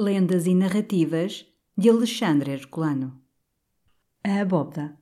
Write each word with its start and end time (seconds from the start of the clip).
Lendas 0.00 0.46
e 0.46 0.54
Narrativas 0.54 1.44
de 1.76 1.90
Alexandre 1.90 2.52
Herculano. 2.52 3.20
A 4.22 4.42
Abóbada. 4.42 4.96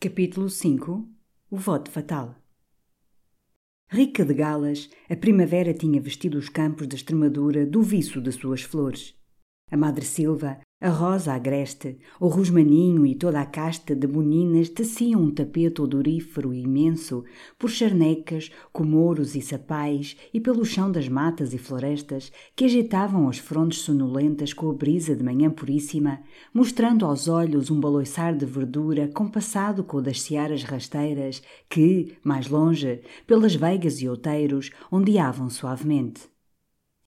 Capítulo 0.00 0.50
5 0.50 1.08
O 1.48 1.56
Voto 1.56 1.88
Fatal. 1.88 2.34
Rica 3.86 4.24
de 4.24 4.34
galas, 4.34 4.90
a 5.08 5.14
primavera 5.14 5.72
tinha 5.72 6.00
vestido 6.00 6.38
os 6.38 6.48
campos 6.48 6.88
da 6.88 6.96
Extremadura 6.96 7.64
do 7.64 7.82
viço 7.82 8.20
de 8.20 8.32
suas 8.32 8.62
flores. 8.62 9.14
A 9.70 9.76
Madre 9.76 10.04
Silva, 10.04 10.58
a 10.78 10.90
rosa 10.90 11.32
agreste, 11.32 11.96
o 12.20 12.26
rosmaninho 12.28 13.06
e 13.06 13.14
toda 13.14 13.40
a 13.40 13.46
casta 13.46 13.96
de 13.96 14.06
boninas 14.06 14.68
teciam 14.68 15.22
um 15.22 15.30
tapete 15.30 15.80
odorífero 15.80 16.52
imenso 16.52 17.24
por 17.58 17.70
charnecas, 17.70 18.50
comoros 18.74 19.34
e 19.34 19.40
sapais 19.40 20.18
e 20.34 20.38
pelo 20.38 20.66
chão 20.66 20.92
das 20.92 21.08
matas 21.08 21.54
e 21.54 21.58
florestas 21.58 22.30
que 22.54 22.66
agitavam 22.66 23.26
as 23.26 23.38
frontes 23.38 23.78
sonolentas 23.80 24.52
com 24.52 24.68
a 24.68 24.74
brisa 24.74 25.16
de 25.16 25.24
manhã 25.24 25.50
puríssima, 25.50 26.20
mostrando 26.52 27.06
aos 27.06 27.26
olhos 27.26 27.70
um 27.70 27.80
baloiçar 27.80 28.36
de 28.36 28.44
verdura 28.44 29.08
compassado 29.08 29.82
com 29.82 29.96
o 29.96 30.02
das 30.02 30.20
searas 30.20 30.62
rasteiras 30.62 31.42
que, 31.70 32.18
mais 32.22 32.48
longe, 32.48 33.00
pelas 33.26 33.54
veigas 33.54 34.02
e 34.02 34.08
outeiros, 34.10 34.70
ondeavam 34.92 35.48
suavemente. 35.48 36.35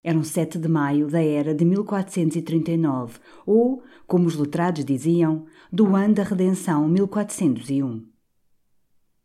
Eram 0.02 0.24
7 0.24 0.58
de 0.58 0.70
maio 0.70 1.08
da 1.08 1.22
era 1.22 1.54
de 1.54 1.66
1439, 1.66 3.20
ou, 3.46 3.84
como 4.08 4.28
os 4.28 4.36
letrados 4.36 4.86
diziam, 4.86 5.46
do 5.70 5.94
ano 5.94 6.14
da 6.14 6.24
Redenção 6.24 6.88
1401. 6.88 8.06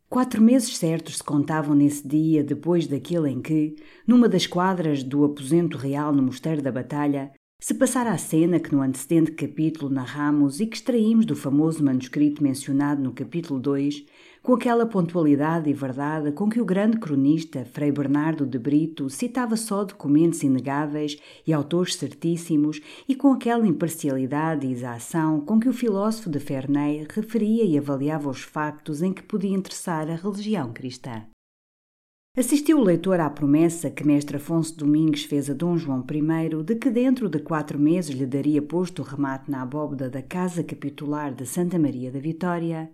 Quatro 0.09 0.41
meses 0.41 0.77
certos 0.77 1.17
se 1.17 1.23
contavam 1.23 1.73
nesse 1.73 2.05
dia 2.05 2.43
depois 2.43 2.87
daquele 2.87 3.29
em 3.29 3.41
que, 3.41 3.75
numa 4.05 4.27
das 4.27 4.45
quadras 4.47 5.01
do 5.01 5.23
aposento 5.23 5.77
real 5.77 6.13
no 6.13 6.21
Mosteiro 6.21 6.61
da 6.61 6.73
Batalha, 6.73 7.31
se 7.57 7.73
passara 7.73 8.11
a 8.11 8.17
cena 8.17 8.59
que 8.59 8.75
no 8.75 8.81
antecedente 8.81 9.31
capítulo 9.31 9.89
narramos 9.89 10.59
e 10.59 10.67
que 10.67 10.75
extraímos 10.75 11.25
do 11.25 11.37
famoso 11.37 11.83
manuscrito 11.83 12.43
mencionado 12.43 13.01
no 13.01 13.13
capítulo 13.13 13.61
2, 13.61 14.05
com 14.45 14.53
aquela 14.53 14.85
pontualidade 14.85 15.67
e 15.71 15.73
verdade 15.73 16.31
com 16.31 16.47
que 16.47 16.61
o 16.61 16.65
grande 16.65 16.99
cronista 16.99 17.65
Frei 17.65 17.91
Bernardo 17.91 18.45
de 18.45 18.59
Brito 18.59 19.09
citava 19.09 19.57
só 19.57 19.83
documentos 19.83 20.43
inegáveis 20.43 21.17
e 21.47 21.51
autores 21.51 21.95
certíssimos 21.95 22.79
e 23.09 23.15
com 23.15 23.33
aquela 23.33 23.67
imparcialidade 23.67 24.67
e 24.67 24.71
exação 24.71 25.41
com 25.41 25.59
que 25.59 25.67
o 25.67 25.73
filósofo 25.73 26.29
de 26.29 26.39
Ferney 26.39 27.07
referia 27.09 27.63
e 27.63 27.75
avaliava 27.75 28.29
os 28.29 28.43
factos 28.43 29.01
em 29.01 29.11
que 29.11 29.23
podia 29.23 29.49
interessar 29.49 30.07
a 30.11 30.15
religião 30.15 30.71
cristã. 30.71 31.23
Assistiu 32.37 32.77
o 32.77 32.83
leitor 32.83 33.19
à 33.19 33.29
promessa 33.31 33.89
que 33.89 34.05
mestre 34.05 34.37
Afonso 34.37 34.77
Domingos 34.77 35.23
fez 35.23 35.49
a 35.49 35.55
Dom 35.55 35.75
João 35.75 36.05
I 36.07 36.63
de 36.63 36.75
que 36.75 36.91
dentro 36.91 37.29
de 37.29 37.39
quatro 37.39 37.79
meses 37.79 38.15
lhe 38.15 38.27
daria 38.27 38.61
posto 38.61 39.01
o 39.01 39.05
remate 39.05 39.49
na 39.49 39.63
abóbada 39.63 40.07
da 40.07 40.21
Casa 40.21 40.63
Capitular 40.63 41.33
de 41.33 41.47
Santa 41.47 41.79
Maria 41.79 42.11
da 42.11 42.19
Vitória, 42.19 42.91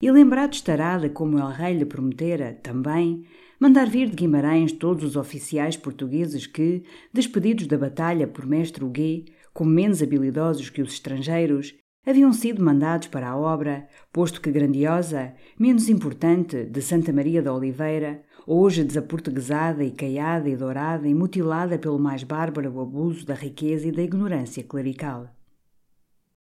e 0.00 0.10
lembrado 0.10 0.54
estará 0.54 0.96
de 0.96 1.10
como 1.10 1.38
el 1.38 1.52
rei 1.52 1.76
lhe 1.76 1.84
prometera, 1.84 2.58
também, 2.62 3.26
mandar 3.58 3.86
vir 3.86 4.08
de 4.08 4.16
Guimarães 4.16 4.72
todos 4.72 5.04
os 5.04 5.14
oficiais 5.14 5.76
portugueses 5.76 6.46
que, 6.46 6.82
despedidos 7.12 7.66
da 7.66 7.76
batalha 7.76 8.26
por 8.26 8.46
mestre 8.46 8.82
Huguet, 8.82 9.30
como 9.52 9.70
menos 9.70 10.02
habilidosos 10.02 10.70
que 10.70 10.80
os 10.80 10.94
estrangeiros, 10.94 11.74
haviam 12.06 12.32
sido 12.32 12.64
mandados 12.64 13.08
para 13.08 13.28
a 13.28 13.36
obra, 13.36 13.86
posto 14.10 14.40
que 14.40 14.50
grandiosa, 14.50 15.34
menos 15.58 15.90
importante, 15.90 16.64
de 16.64 16.80
Santa 16.80 17.12
Maria 17.12 17.42
da 17.42 17.52
Oliveira, 17.52 18.22
hoje 18.46 18.82
desaportuguesada 18.82 19.84
e 19.84 19.90
caiada 19.90 20.48
e 20.48 20.56
dourada 20.56 21.06
e 21.06 21.14
mutilada 21.14 21.78
pelo 21.78 21.98
mais 21.98 22.24
bárbaro 22.24 22.80
abuso 22.80 23.26
da 23.26 23.34
riqueza 23.34 23.88
e 23.88 23.92
da 23.92 24.02
ignorância 24.02 24.64
clerical. 24.64 25.28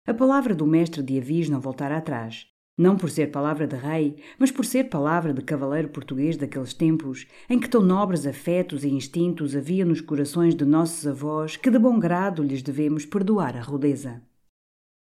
A 0.05 0.13
palavra 0.13 0.53
do 0.53 0.67
mestre 0.67 1.01
de 1.01 1.17
aviso 1.17 1.53
não 1.53 1.61
voltara 1.61 1.97
atrás. 1.97 2.56
Não 2.79 2.95
por 2.95 3.09
ser 3.09 3.31
palavra 3.31 3.67
de 3.67 3.75
rei, 3.75 4.17
mas 4.39 4.51
por 4.51 4.65
ser 4.67 4.85
palavra 4.91 5.33
de 5.33 5.41
cavaleiro 5.41 5.89
português 5.89 6.37
daqueles 6.37 6.75
tempos, 6.75 7.27
em 7.49 7.59
que 7.59 7.71
tão 7.71 7.81
nobres 7.81 8.27
afetos 8.27 8.85
e 8.85 8.89
instintos 8.89 9.57
havia 9.57 9.83
nos 9.83 10.03
corações 10.03 10.55
de 10.55 10.65
nossos 10.67 11.07
avós 11.07 11.57
que 11.57 11.71
de 11.71 11.79
bom 11.79 11.99
grado 11.99 12.43
lhes 12.43 12.63
devemos 12.63 13.07
perdoar 13.07 13.57
a 13.57 13.63
rudeza. 13.63 14.23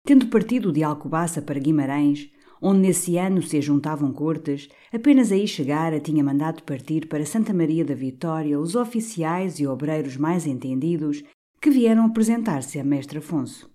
Tendo 0.05 0.27
partido 0.27 0.73
de 0.73 0.83
Alcobaça 0.83 1.41
para 1.41 1.57
Guimarães, 1.57 2.29
onde 2.61 2.81
nesse 2.81 3.17
ano 3.17 3.41
se 3.41 3.61
juntavam 3.61 4.11
cortes, 4.11 4.67
apenas 4.91 5.31
aí 5.31 5.47
chegara 5.47 6.01
tinha 6.01 6.21
mandado 6.21 6.63
partir 6.63 7.07
para 7.07 7.25
Santa 7.25 7.53
Maria 7.53 7.85
da 7.85 7.95
Vitória 7.95 8.59
os 8.59 8.75
oficiais 8.75 9.59
e 9.59 9.67
obreiros 9.67 10.17
mais 10.17 10.45
entendidos 10.45 11.23
que 11.61 11.69
vieram 11.69 12.05
apresentar-se 12.05 12.77
a 12.77 12.83
mestre 12.83 13.19
Afonso. 13.19 13.72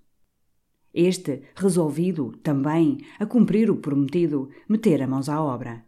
Este, 1.00 1.42
resolvido, 1.54 2.32
também, 2.42 2.98
a 3.20 3.24
cumprir 3.24 3.70
o 3.70 3.76
prometido, 3.76 4.48
meter 4.68 5.00
a 5.00 5.06
mãos 5.06 5.28
à 5.28 5.40
obra. 5.40 5.84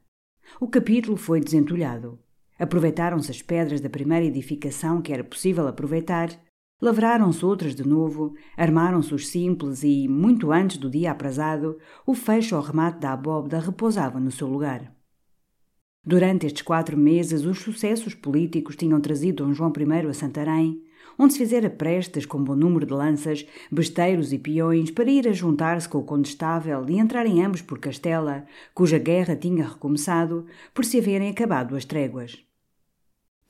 O 0.61 0.69
capítulo 0.69 1.17
foi 1.17 1.41
desentulhado. 1.41 2.17
Aproveitaram-se 2.57 3.29
as 3.29 3.43
pedras 3.43 3.81
da 3.81 3.91
primeira 3.91 4.25
edificação 4.25 5.03
que 5.03 5.13
era 5.13 5.25
possível 5.25 5.67
aproveitar, 5.67 6.29
lavraram-se 6.81 7.45
outras 7.45 7.75
de 7.75 7.85
novo, 7.85 8.37
armaram-se 8.57 9.13
os 9.13 9.27
simples 9.27 9.83
e, 9.83 10.07
muito 10.07 10.53
antes 10.53 10.77
do 10.77 10.89
dia 10.89 11.11
aprazado, 11.11 11.77
o 12.07 12.15
fecho 12.15 12.55
ou 12.55 12.63
remate 12.63 13.01
da 13.01 13.13
abóbada 13.13 13.59
repousava 13.59 14.21
no 14.21 14.31
seu 14.31 14.47
lugar. 14.47 14.95
Durante 16.07 16.47
estes 16.47 16.63
quatro 16.63 16.97
meses, 16.97 17.45
os 17.45 17.59
sucessos 17.59 18.15
políticos 18.15 18.77
tinham 18.77 19.01
trazido 19.01 19.45
Dom 19.45 19.53
João 19.55 19.73
I 19.77 20.07
a 20.07 20.15
Santarém, 20.15 20.81
onde 21.23 21.35
se 21.35 21.39
fizera 21.41 21.69
prestas 21.69 22.25
com 22.25 22.43
bom 22.43 22.57
número 22.57 22.87
de 22.87 22.95
lanças, 22.95 23.47
besteiros 23.71 24.33
e 24.33 24.39
peões 24.39 24.91
para 24.91 25.11
ir 25.11 25.29
a 25.29 25.33
juntar-se 25.33 25.87
com 25.87 25.99
o 25.99 26.03
condestável 26.03 26.83
e 26.89 26.99
entrarem 26.99 27.45
ambos 27.45 27.61
por 27.61 27.79
Castela, 27.79 28.47
cuja 28.73 28.99
guerra 28.99 29.37
tinha 29.37 29.69
recomeçado, 29.69 30.47
por 30.73 30.83
se 30.83 30.99
haverem 30.99 31.29
acabado 31.29 31.77
as 31.77 31.85
tréguas. 31.85 32.50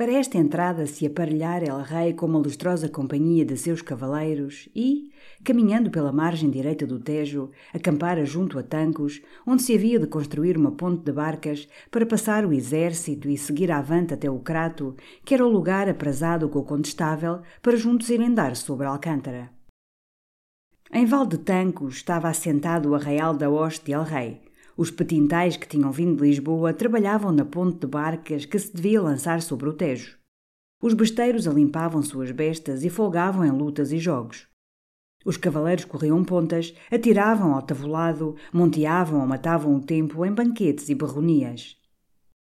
Para 0.01 0.13
esta 0.13 0.39
entrada 0.39 0.87
se 0.87 1.05
aparelhar 1.05 1.63
El 1.63 1.83
Rei 1.83 2.15
com 2.15 2.25
uma 2.25 2.39
lustrosa 2.39 2.89
companhia 2.89 3.45
de 3.45 3.55
seus 3.55 3.83
cavaleiros 3.83 4.67
e, 4.75 5.11
caminhando 5.45 5.91
pela 5.91 6.11
margem 6.11 6.49
direita 6.49 6.87
do 6.87 6.99
Tejo, 6.99 7.51
acampara 7.71 8.25
junto 8.25 8.59
a 8.59 8.63
Tancos, 8.63 9.21
onde 9.47 9.63
se 9.63 9.75
havia 9.75 9.99
de 9.99 10.07
construir 10.07 10.57
uma 10.57 10.73
ponte 10.73 11.05
de 11.05 11.13
barcas 11.13 11.69
para 11.91 12.07
passar 12.07 12.47
o 12.47 12.53
exército 12.55 13.29
e 13.29 13.37
seguir 13.37 13.71
avante 13.71 14.15
até 14.15 14.31
o 14.31 14.39
Crato, 14.39 14.97
que 15.23 15.35
era 15.35 15.45
o 15.45 15.51
lugar 15.51 15.87
aprazado 15.87 16.49
com 16.49 16.61
o 16.61 16.65
condestável 16.65 17.43
para 17.61 17.77
juntos 17.77 18.09
irem 18.09 18.33
dar 18.33 18.57
sobre 18.57 18.87
Alcântara. 18.87 19.51
Em 20.91 21.05
Val 21.05 21.27
de 21.27 21.37
Tancos 21.37 21.97
estava 21.97 22.31
assentado 22.31 22.89
o 22.89 22.95
arraial 22.95 23.37
da 23.37 23.51
hoste 23.51 23.93
El 23.93 24.05
Rei, 24.05 24.41
os 24.81 24.91
petintais 24.91 25.59
que 25.59 25.69
tinham 25.69 25.93
vindo 25.93 26.17
de 26.17 26.23
Lisboa 26.23 26.73
trabalhavam 26.73 27.31
na 27.31 27.45
ponte 27.45 27.81
de 27.81 27.87
barcas 27.87 28.47
que 28.47 28.59
se 28.59 28.75
devia 28.75 29.03
lançar 29.03 29.43
sobre 29.43 29.69
o 29.69 29.75
Tejo. 29.75 30.17
Os 30.81 30.95
besteiros 30.95 31.47
alimpavam 31.47 32.03
suas 32.03 32.31
bestas 32.31 32.83
e 32.83 32.89
folgavam 32.89 33.45
em 33.45 33.51
lutas 33.51 33.93
e 33.93 33.99
jogos. 33.99 34.49
Os 35.23 35.37
cavaleiros 35.37 35.85
corriam 35.85 36.25
pontas, 36.25 36.73
atiravam 36.91 37.53
ao 37.53 37.61
tavolado, 37.61 38.37
monteavam 38.55 39.21
ou 39.21 39.27
matavam 39.27 39.77
o 39.77 39.83
tempo 39.83 40.25
em 40.25 40.33
banquetes 40.33 40.89
e 40.89 40.95
berronias. 40.95 41.77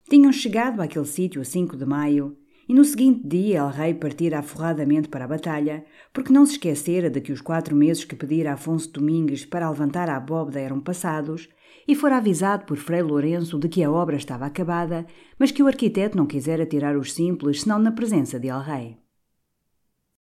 Tinham 0.10 0.32
chegado 0.32 0.80
àquele 0.82 1.04
sítio 1.04 1.42
a 1.42 1.44
5 1.44 1.76
de 1.76 1.86
maio, 1.86 2.38
e 2.70 2.74
no 2.74 2.86
seguinte 2.86 3.28
dia 3.28 3.58
El 3.58 3.68
Rei 3.68 3.94
partira 3.94 4.40
aforradamente 4.40 5.10
para 5.10 5.26
a 5.26 5.28
batalha, 5.28 5.84
porque 6.14 6.32
não 6.32 6.46
se 6.46 6.54
esquecera 6.54 7.10
de 7.10 7.20
que 7.20 7.34
os 7.34 7.42
quatro 7.42 7.76
meses 7.76 8.06
que 8.06 8.16
pedira 8.16 8.54
Afonso 8.54 8.90
Domingues 8.90 9.44
para 9.44 9.70
levantar 9.70 10.10
a 10.10 10.16
abóbada 10.16 10.62
eram 10.62 10.80
passados 10.80 11.50
e 11.92 11.96
fora 11.96 12.16
avisado 12.16 12.64
por 12.64 12.78
Frei 12.78 13.02
Lourenço 13.02 13.60
de 13.60 13.68
que 13.68 13.84
a 13.84 13.92
obra 13.92 14.16
estava 14.16 14.46
acabada, 14.46 15.06
mas 15.38 15.52
que 15.52 15.62
o 15.62 15.68
arquiteto 15.68 16.16
não 16.16 16.26
quisera 16.26 16.66
tirar 16.66 16.96
os 16.96 17.12
simples 17.12 17.64
senão 17.64 17.78
na 17.80 17.92
presença 17.92 18.40
de 18.40 18.48
El 18.48 18.62
Rei. 18.62 18.98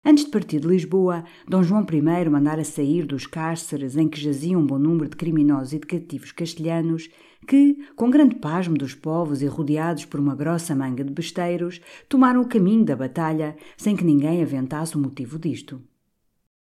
Antes 0.03 0.25
de 0.25 0.31
partir 0.31 0.61
de 0.61 0.67
Lisboa, 0.67 1.23
Dom 1.47 1.61
João 1.61 1.85
I 1.93 2.27
mandara 2.27 2.63
sair 2.63 3.05
dos 3.05 3.27
cárceres 3.27 3.95
em 3.95 4.09
que 4.09 4.19
jaziam 4.19 4.61
um 4.61 4.65
bom 4.65 4.79
número 4.79 5.11
de 5.11 5.15
criminosos 5.15 5.73
e 5.73 5.79
de 5.79 5.85
cativos 5.85 6.31
castelhanos 6.31 7.07
que, 7.47 7.87
com 7.95 8.09
grande 8.09 8.33
pasmo 8.37 8.75
dos 8.75 8.95
povos 8.95 9.43
e 9.43 9.45
rodeados 9.45 10.05
por 10.05 10.19
uma 10.19 10.35
grossa 10.35 10.75
manga 10.75 11.03
de 11.03 11.13
besteiros, 11.13 11.79
tomaram 12.09 12.41
o 12.41 12.47
caminho 12.47 12.83
da 12.83 12.95
batalha 12.95 13.55
sem 13.77 13.95
que 13.95 14.03
ninguém 14.03 14.41
aventasse 14.41 14.97
o 14.97 14.99
motivo 14.99 15.37
disto. 15.37 15.79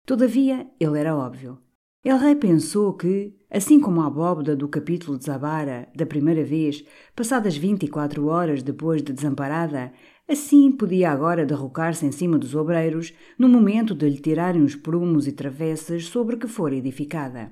Todavia, 0.03 0.65
ele 0.79 0.97
era 0.97 1.15
óbvio. 1.15 1.59
El 2.01 2.17
Rei 2.17 2.33
pensou 2.33 2.93
que, 2.93 3.35
assim 3.51 3.77
como 3.77 4.01
a 4.01 4.07
abóboda 4.07 4.55
do 4.55 4.69
capítulo 4.69 5.17
de 5.17 5.25
Zabara, 5.25 5.89
da 5.93 6.05
primeira 6.05 6.45
vez, 6.45 6.85
passadas 7.13 7.57
vinte 7.57 7.83
e 7.83 7.89
quatro 7.89 8.27
horas 8.27 8.63
depois 8.63 9.03
de 9.03 9.11
desamparada, 9.11 9.91
assim 10.25 10.71
podia 10.71 11.11
agora 11.11 11.45
derrocar-se 11.45 12.05
em 12.05 12.11
cima 12.13 12.37
dos 12.37 12.55
obreiros 12.55 13.13
no 13.37 13.49
momento 13.49 13.93
de 13.93 14.07
lhe 14.07 14.17
tirarem 14.17 14.63
os 14.63 14.77
prumos 14.77 15.27
e 15.27 15.33
travessas 15.33 16.05
sobre 16.05 16.37
que 16.37 16.47
fora 16.47 16.73
edificada. 16.73 17.51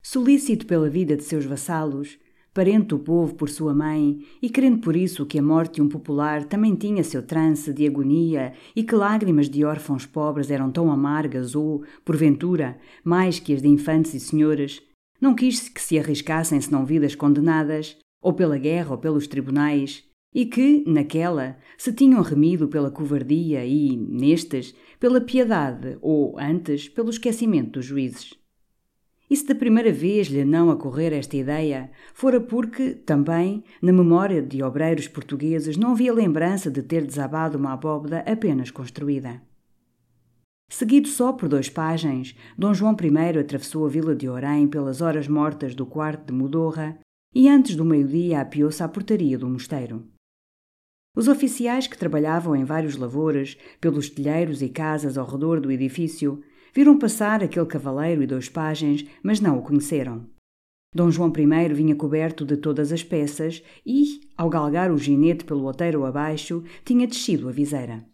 Solícito 0.00 0.64
pela 0.64 0.88
vida 0.88 1.16
de 1.16 1.24
seus 1.24 1.44
vassalos, 1.44 2.16
parente 2.58 2.86
do 2.86 2.98
povo 2.98 3.36
por 3.36 3.48
sua 3.48 3.72
mãe, 3.72 4.18
e 4.42 4.50
crendo 4.50 4.78
por 4.78 4.96
isso 4.96 5.24
que 5.24 5.38
a 5.38 5.42
morte 5.42 5.74
de 5.74 5.82
um 5.82 5.88
popular 5.88 6.42
também 6.42 6.74
tinha 6.74 7.04
seu 7.04 7.22
trance 7.22 7.72
de 7.72 7.86
agonia 7.86 8.52
e 8.74 8.82
que 8.82 8.96
lágrimas 8.96 9.48
de 9.48 9.64
órfãos 9.64 10.04
pobres 10.04 10.50
eram 10.50 10.68
tão 10.68 10.90
amargas 10.90 11.54
ou, 11.54 11.84
porventura, 12.04 12.76
mais 13.04 13.38
que 13.38 13.54
as 13.54 13.62
de 13.62 13.68
infantes 13.68 14.12
e 14.12 14.18
senhoras, 14.18 14.82
não 15.20 15.36
quis 15.36 15.68
que 15.68 15.80
se 15.80 16.00
arriscassem 16.00 16.60
senão 16.60 16.84
vidas 16.84 17.14
condenadas, 17.14 17.96
ou 18.20 18.32
pela 18.32 18.58
guerra 18.58 18.90
ou 18.90 18.98
pelos 18.98 19.28
tribunais, 19.28 20.02
e 20.34 20.44
que, 20.44 20.82
naquela, 20.84 21.58
se 21.76 21.92
tinham 21.92 22.22
remido 22.22 22.66
pela 22.66 22.90
covardia 22.90 23.64
e, 23.64 23.96
nestes, 23.96 24.74
pela 24.98 25.20
piedade 25.20 25.96
ou, 26.02 26.36
antes, 26.36 26.88
pelo 26.88 27.10
esquecimento 27.10 27.74
dos 27.74 27.84
juízes. 27.84 28.34
E 29.30 29.36
se 29.36 29.46
da 29.46 29.54
primeira 29.54 29.92
vez 29.92 30.28
lhe 30.28 30.44
não 30.44 30.70
ocorrer 30.70 31.12
esta 31.12 31.36
ideia, 31.36 31.90
fora 32.14 32.40
porque, 32.40 32.94
também, 32.94 33.62
na 33.82 33.92
memória 33.92 34.40
de 34.40 34.62
obreiros 34.62 35.06
portugueses 35.06 35.76
não 35.76 35.92
havia 35.92 36.12
lembrança 36.14 36.70
de 36.70 36.82
ter 36.82 37.04
desabado 37.04 37.58
uma 37.58 37.74
abóbada 37.74 38.20
apenas 38.20 38.70
construída. 38.70 39.42
Seguido 40.70 41.08
só 41.08 41.32
por 41.32 41.48
dois 41.48 41.68
pajens, 41.68 42.34
Dom 42.56 42.74
João 42.74 42.94
I 42.94 43.38
atravessou 43.38 43.86
a 43.86 43.88
vila 43.88 44.14
de 44.14 44.28
Orém 44.28 44.66
pelas 44.66 45.00
horas 45.00 45.26
mortas 45.26 45.74
do 45.74 45.86
quarto 45.86 46.26
de 46.26 46.32
Mudorra 46.32 46.98
e 47.34 47.48
antes 47.48 47.74
do 47.74 47.84
meio-dia 47.84 48.40
apiou-se 48.40 48.82
à 48.82 48.88
portaria 48.88 49.38
do 49.38 49.48
mosteiro. 49.48 50.06
Os 51.16 51.26
oficiais 51.26 51.86
que 51.86 51.98
trabalhavam 51.98 52.54
em 52.54 52.64
vários 52.64 52.96
lavouras, 52.96 53.56
pelos 53.80 54.08
telheiros 54.08 54.62
e 54.62 54.68
casas 54.68 55.18
ao 55.18 55.26
redor 55.26 55.58
do 55.58 55.72
edifício, 55.72 56.42
Viram 56.74 56.98
passar 56.98 57.42
aquele 57.42 57.66
cavaleiro 57.66 58.22
e 58.22 58.26
dois 58.26 58.48
pajens, 58.48 59.04
mas 59.22 59.40
não 59.40 59.58
o 59.58 59.62
conheceram. 59.62 60.26
Dom 60.94 61.10
João 61.10 61.32
I 61.36 61.74
vinha 61.74 61.94
coberto 61.94 62.46
de 62.46 62.56
todas 62.56 62.92
as 62.92 63.04
peças 63.04 63.62
e, 63.84 64.20
ao 64.36 64.48
galgar 64.48 64.90
o 64.90 64.96
ginete 64.96 65.44
pelo 65.44 65.64
outeiro 65.64 66.04
abaixo, 66.04 66.64
tinha 66.84 67.06
descido 67.06 67.48
a 67.48 67.52
viseira. 67.52 68.04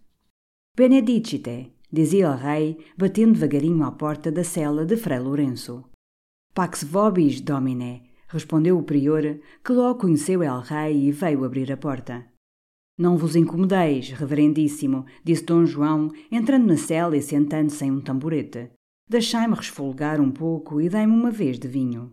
Benedicite, 0.76 1.72
dizia 1.92 2.30
o 2.30 2.34
rei, 2.34 2.78
batendo 2.98 3.34
devagarinho 3.34 3.84
à 3.84 3.92
porta 3.92 4.32
da 4.32 4.42
cela 4.42 4.84
de 4.84 4.96
Frei 4.96 5.20
Lourenço. 5.20 5.84
Pax 6.52 6.82
vobis, 6.82 7.40
domine, 7.40 8.10
respondeu 8.28 8.76
o 8.76 8.82
prior, 8.82 9.38
que 9.64 9.72
logo 9.72 10.00
conheceu 10.00 10.42
el 10.42 10.60
rei 10.60 11.08
e 11.08 11.12
veio 11.12 11.44
abrir 11.44 11.70
a 11.70 11.76
porta. 11.76 12.33
Não 12.96 13.16
vos 13.16 13.34
incomodeis, 13.34 14.10
reverendíssimo, 14.10 15.04
disse 15.24 15.44
Dom 15.44 15.66
João, 15.66 16.12
entrando 16.30 16.66
na 16.66 16.76
cela 16.76 17.16
e 17.16 17.22
sentando-se 17.22 17.84
em 17.84 17.90
um 17.90 18.00
tamborete. 18.00 18.70
Deixai-me 19.08 19.56
resfolgar 19.56 20.20
um 20.20 20.30
pouco 20.30 20.80
e 20.80 20.88
dai-me 20.88 21.12
uma 21.12 21.32
vez 21.32 21.58
de 21.58 21.66
vinho. 21.66 22.12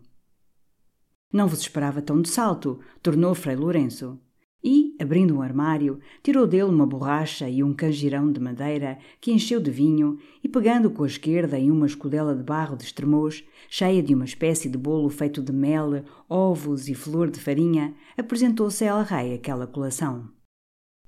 Não 1.32 1.48
vos 1.48 1.60
esperava 1.60 2.02
tão 2.02 2.20
de 2.20 2.30
salto, 2.30 2.80
tornou 3.02 3.36
Frei 3.36 3.56
Lourenço. 3.56 4.20
E, 4.64 4.96
abrindo 5.00 5.36
um 5.36 5.42
armário, 5.44 6.00
tirou 6.24 6.48
dele 6.48 6.64
uma 6.64 6.86
borracha 6.86 7.48
e 7.48 7.64
um 7.64 7.76
canjirão 7.76 8.32
de 8.32 8.40
madeira 8.40 8.98
que 9.20 9.32
encheu 9.32 9.60
de 9.60 9.70
vinho 9.70 10.18
e, 10.44 10.50
pegando 10.50 10.90
com 10.90 11.04
a 11.04 11.08
esquerda 11.08 11.60
em 11.60 11.70
uma 11.70 11.86
escudela 11.86 12.36
de 12.36 12.44
barro 12.44 12.76
de 12.76 12.86
estremoz, 12.86 13.44
cheia 13.70 14.02
de 14.02 14.16
uma 14.16 14.26
espécie 14.26 14.68
de 14.68 14.80
bolo 14.80 15.10
feito 15.10 15.44
de 15.44 15.54
mel, 15.54 16.04
ovos 16.28 16.90
e 16.90 16.96
flor 16.96 17.30
de 17.30 17.40
farinha, 17.40 17.94
apresentou-se 18.18 18.84
El 18.84 19.04
Rei 19.04 19.36
aquela 19.36 19.68
colação. 19.68 20.41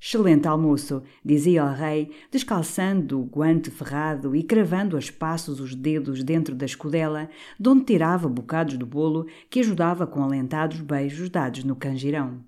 Excelente 0.06 0.50
almoço, 0.50 1.02
dizia 1.24 1.64
o 1.64 1.74
rei, 1.74 2.12
descalçando 2.30 3.22
o 3.22 3.24
guante 3.24 3.72
ferrado 3.72 4.36
e 4.36 4.44
cravando 4.44 4.98
a 4.98 5.00
espaços 5.00 5.62
os 5.62 5.74
dedos 5.74 6.26
dentro 6.26 6.54
da 6.54 6.66
escudela, 6.66 7.30
de 7.58 7.70
onde 7.70 7.86
tirava 7.86 8.28
bocados 8.28 8.78
do 8.78 8.86
bolo 8.86 9.26
que 9.50 9.62
ajudava 9.62 10.06
com 10.06 10.22
alentados 10.22 10.82
beijos 10.82 11.30
dados 11.30 11.64
no 11.64 11.74
canjirão. 11.74 12.44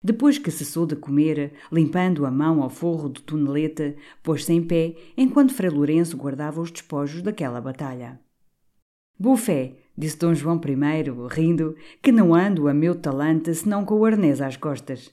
Depois 0.00 0.38
que 0.38 0.48
cessou 0.48 0.86
de 0.86 0.94
comer, 0.94 1.54
limpando 1.72 2.24
a 2.24 2.30
mão 2.30 2.62
ao 2.62 2.70
forro 2.70 3.08
do 3.08 3.20
tonelete, 3.20 3.96
pôs-se 4.22 4.52
em 4.52 4.62
pé 4.62 4.94
enquanto 5.16 5.54
Frei 5.54 5.70
Lourenço 5.70 6.16
guardava 6.16 6.60
os 6.60 6.70
despojos 6.70 7.20
daquela 7.20 7.60
batalha. 7.60 8.20
Bufé, 9.18 9.74
disse 9.98 10.18
Dom 10.18 10.34
João 10.34 10.60
I, 10.64 11.34
rindo, 11.34 11.74
que 12.00 12.12
não 12.12 12.32
ando 12.32 12.68
a 12.68 12.74
meu 12.74 12.94
talante 12.94 13.52
senão 13.52 13.84
com 13.84 13.96
o 13.96 14.04
arnês 14.04 14.40
às 14.40 14.56
costas. 14.56 15.12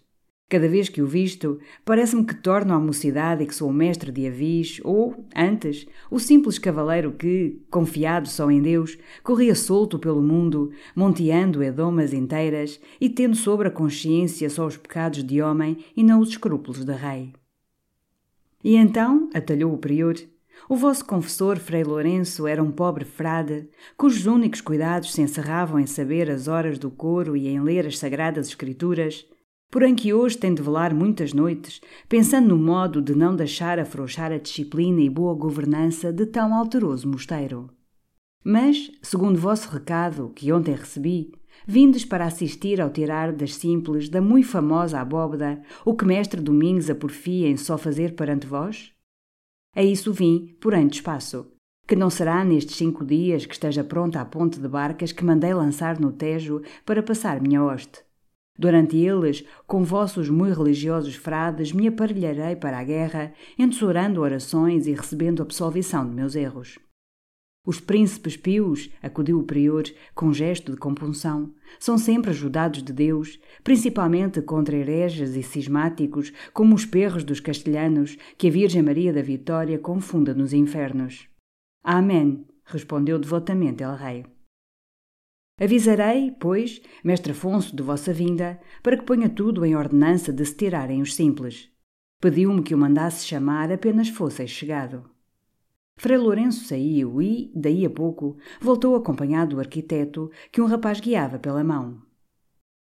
Cada 0.51 0.67
vez 0.67 0.89
que 0.89 1.01
o 1.01 1.07
visto, 1.07 1.61
parece-me 1.85 2.25
que 2.25 2.35
torno 2.35 2.73
à 2.73 2.77
mocidade 2.77 3.41
e 3.41 3.47
que 3.47 3.55
sou 3.55 3.69
o 3.69 3.73
mestre 3.73 4.11
de 4.11 4.27
avis, 4.27 4.81
ou, 4.83 5.25
antes, 5.33 5.87
o 6.09 6.19
simples 6.19 6.59
cavaleiro 6.59 7.13
que, 7.13 7.61
confiado 7.71 8.27
só 8.27 8.51
em 8.51 8.61
Deus, 8.61 8.97
corria 9.23 9.55
solto 9.55 9.97
pelo 9.97 10.21
mundo, 10.21 10.69
monteando 10.93 11.63
edomas 11.63 12.11
inteiras 12.11 12.81
e 12.99 13.07
tendo 13.07 13.37
sobre 13.37 13.69
a 13.69 13.71
consciência 13.71 14.49
só 14.49 14.67
os 14.67 14.75
pecados 14.75 15.23
de 15.23 15.41
homem 15.41 15.85
e 15.95 16.03
não 16.03 16.19
os 16.19 16.27
escrúpulos 16.27 16.83
de 16.83 16.95
rei. 16.95 17.31
E 18.61 18.75
então, 18.75 19.29
atalhou 19.33 19.73
o 19.73 19.77
prior, 19.77 20.15
o 20.67 20.75
vosso 20.75 21.05
confessor, 21.05 21.59
Frei 21.59 21.85
Lourenço, 21.85 22.45
era 22.45 22.61
um 22.61 22.71
pobre 22.71 23.05
frade, 23.05 23.69
cujos 23.95 24.25
únicos 24.25 24.59
cuidados 24.59 25.13
se 25.13 25.21
encerravam 25.21 25.79
em 25.79 25.87
saber 25.87 26.29
as 26.29 26.49
horas 26.49 26.77
do 26.77 26.91
coro 26.91 27.37
e 27.37 27.47
em 27.47 27.61
ler 27.61 27.87
as 27.87 27.97
sagradas 27.97 28.49
escrituras, 28.49 29.25
porém 29.71 29.95
que 29.95 30.13
hoje 30.13 30.37
tem 30.37 30.53
de 30.53 30.61
velar 30.61 30.93
muitas 30.93 31.31
noites, 31.31 31.79
pensando 32.09 32.49
no 32.49 32.57
modo 32.57 33.01
de 33.01 33.15
não 33.15 33.33
deixar 33.33 33.79
afrouxar 33.79 34.31
a 34.31 34.37
disciplina 34.37 35.01
e 35.01 35.09
boa 35.09 35.33
governança 35.33 36.11
de 36.11 36.25
tão 36.25 36.53
alteroso 36.53 37.07
mosteiro. 37.07 37.69
Mas, 38.43 38.91
segundo 39.01 39.39
vosso 39.39 39.69
recado, 39.69 40.31
que 40.35 40.51
ontem 40.51 40.75
recebi, 40.75 41.31
vindes 41.65 42.03
para 42.03 42.25
assistir 42.25 42.81
ao 42.81 42.89
tirar 42.89 43.31
das 43.31 43.55
simples 43.55 44.09
da 44.09 44.21
muito 44.21 44.47
famosa 44.47 44.99
abóbada 44.99 45.61
o 45.85 45.95
que 45.95 46.05
mestre 46.05 46.41
Domingos 46.41 46.89
a 46.89 46.95
porfia 46.95 47.47
em 47.47 47.55
só 47.55 47.77
fazer 47.77 48.13
perante 48.13 48.45
vós? 48.45 48.91
A 49.73 49.81
isso 49.81 50.11
vim, 50.11 50.57
porém 50.59 50.87
de 50.87 50.95
espaço, 50.95 51.47
que 51.87 51.95
não 51.95 52.09
será 52.09 52.43
nestes 52.43 52.75
cinco 52.75 53.05
dias 53.05 53.45
que 53.45 53.53
esteja 53.53 53.83
pronta 53.83 54.19
a 54.19 54.25
ponte 54.25 54.59
de 54.59 54.67
barcas 54.67 55.13
que 55.13 55.23
mandei 55.23 55.53
lançar 55.53 55.97
no 55.97 56.11
Tejo 56.11 56.61
para 56.85 57.01
passar 57.01 57.39
minha 57.39 57.63
hoste. 57.63 58.10
Durante 58.57 58.97
eles, 58.97 59.43
com 59.65 59.83
vossos 59.83 60.29
muito 60.29 60.57
religiosos 60.57 61.15
frades, 61.15 61.71
me 61.71 61.87
aparelharei 61.87 62.55
para 62.55 62.77
a 62.79 62.83
guerra, 62.83 63.33
entesourando 63.57 64.21
orações 64.21 64.87
e 64.87 64.93
recebendo 64.93 65.41
absolvição 65.41 66.07
de 66.07 66.15
meus 66.15 66.35
erros. 66.35 66.77
Os 67.65 67.79
príncipes 67.79 68.35
pios, 68.35 68.89
acudiu 69.03 69.39
o 69.39 69.43
prior, 69.43 69.83
com 70.15 70.33
gesto 70.33 70.71
de 70.71 70.77
compunção, 70.77 71.53
são 71.79 71.95
sempre 71.95 72.31
ajudados 72.31 72.81
de 72.81 72.91
Deus, 72.91 73.39
principalmente 73.63 74.41
contra 74.41 74.75
hereges 74.75 75.35
e 75.35 75.43
cismáticos, 75.43 76.33
como 76.53 76.73
os 76.73 76.85
perros 76.85 77.23
dos 77.23 77.39
castelhanos, 77.39 78.17
que 78.35 78.47
a 78.47 78.51
Virgem 78.51 78.81
Maria 78.81 79.13
da 79.13 79.21
Vitória 79.21 79.77
confunda 79.77 80.33
nos 80.33 80.53
infernos. 80.53 81.27
Amém, 81.83 82.45
respondeu 82.65 83.19
devotamente 83.19 83.83
el 83.83 83.95
rei. 83.95 84.25
Avisarei, 85.59 86.31
pois, 86.39 86.81
mestre 87.03 87.31
Afonso, 87.31 87.75
de 87.75 87.83
vossa 87.83 88.11
vinda, 88.11 88.59
para 88.81 88.97
que 88.97 89.05
ponha 89.05 89.29
tudo 89.29 89.65
em 89.65 89.75
ordenança 89.75 90.33
de 90.33 90.45
se 90.45 90.55
tirarem 90.55 91.01
os 91.01 91.13
simples. 91.13 91.69
Pediu-me 92.19 92.61
que 92.61 92.73
o 92.73 92.77
mandasse 92.77 93.25
chamar 93.25 93.71
apenas 93.71 94.09
fosse 94.09 94.47
chegado. 94.47 95.09
Frei 95.97 96.17
Lourenço 96.17 96.65
saiu 96.65 97.21
e, 97.21 97.51
daí 97.55 97.85
a 97.85 97.89
pouco, 97.89 98.37
voltou 98.59 98.95
acompanhado 98.95 99.55
do 99.55 99.59
arquiteto, 99.59 100.31
que 100.51 100.61
um 100.61 100.65
rapaz 100.65 100.99
guiava 100.99 101.37
pela 101.37 101.63
mão. 101.63 102.01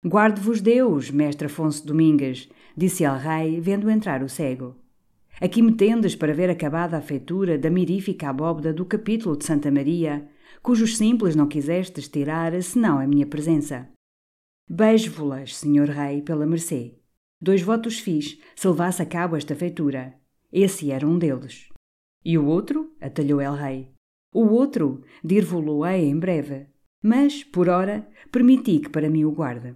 Guarde-vos 0.06 0.62
Deus, 0.62 1.10
mestre 1.10 1.48
Afonso 1.48 1.86
Domingas, 1.86 2.50
disse 2.76 3.06
ao 3.06 3.18
rei, 3.18 3.60
vendo 3.60 3.90
entrar 3.90 4.22
o 4.22 4.30
cego. 4.30 4.76
Aqui 5.42 5.62
me 5.62 5.74
tendes 5.74 6.16
para 6.16 6.34
ver 6.34 6.50
acabada 6.50 6.98
a 6.98 7.02
feitura 7.02 7.58
da 7.58 7.70
mirífica 7.70 8.30
abóbada 8.30 8.74
do 8.74 8.86
capítulo 8.86 9.36
de 9.36 9.46
Santa 9.46 9.72
Maria, 9.72 10.30
cujos 10.62 10.98
simples 10.98 11.36
não 11.36 11.48
quisestes 11.48 12.08
tirar, 12.08 12.62
senão 12.62 13.00
a 13.00 13.08
minha 13.08 13.26
presença. 13.26 13.90
Beijo-vos-las, 14.70 15.58
senhor 15.58 15.90
rei, 15.90 16.22
pela 16.22 16.46
mercê. 16.46 16.96
Dois 17.40 17.62
votos 17.62 18.00
fiz, 18.00 18.40
se 18.56 18.68
levasse 18.68 19.02
a 19.02 19.06
cabo 19.06 19.36
esta 19.36 19.56
feitura. 19.56 20.20
Esse 20.52 20.92
era 20.92 21.08
um 21.08 21.20
deles. 21.20 21.70
E 22.24 22.38
o 22.38 22.46
outro? 22.46 22.96
atalhou 23.00 23.40
el 23.42 23.54
rei. 23.54 23.92
O 24.34 24.48
outro, 24.48 25.04
dir-vo-lo-ei 25.24 26.06
em 26.06 26.18
breve. 26.18 26.68
Mas, 27.04 27.44
por 27.44 27.70
ora, 27.70 28.10
permiti 28.32 28.80
que 28.80 28.90
para 28.90 29.10
mim 29.10 29.24
o 29.26 29.32
guarde. 29.32 29.76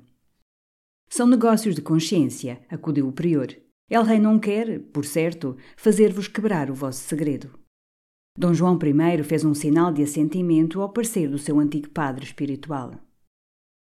São 1.07 1.27
negócios 1.27 1.75
de 1.75 1.81
consciência, 1.81 2.61
acudiu 2.69 3.07
o 3.07 3.13
prior. 3.13 3.47
El 3.89 4.03
Rei 4.03 4.19
não 4.19 4.39
quer, 4.39 4.79
por 4.91 5.05
certo, 5.05 5.57
fazer-vos 5.75 6.27
quebrar 6.27 6.69
o 6.69 6.75
vosso 6.75 7.01
segredo. 7.01 7.57
Dom 8.39 8.53
João 8.53 8.79
I 8.81 9.21
fez 9.21 9.43
um 9.43 9.53
sinal 9.53 9.91
de 9.91 10.01
assentimento 10.01 10.81
ao 10.81 10.87
parecer 10.87 11.29
do 11.29 11.37
seu 11.37 11.59
antigo 11.59 11.89
padre 11.89 12.23
espiritual. 12.23 12.93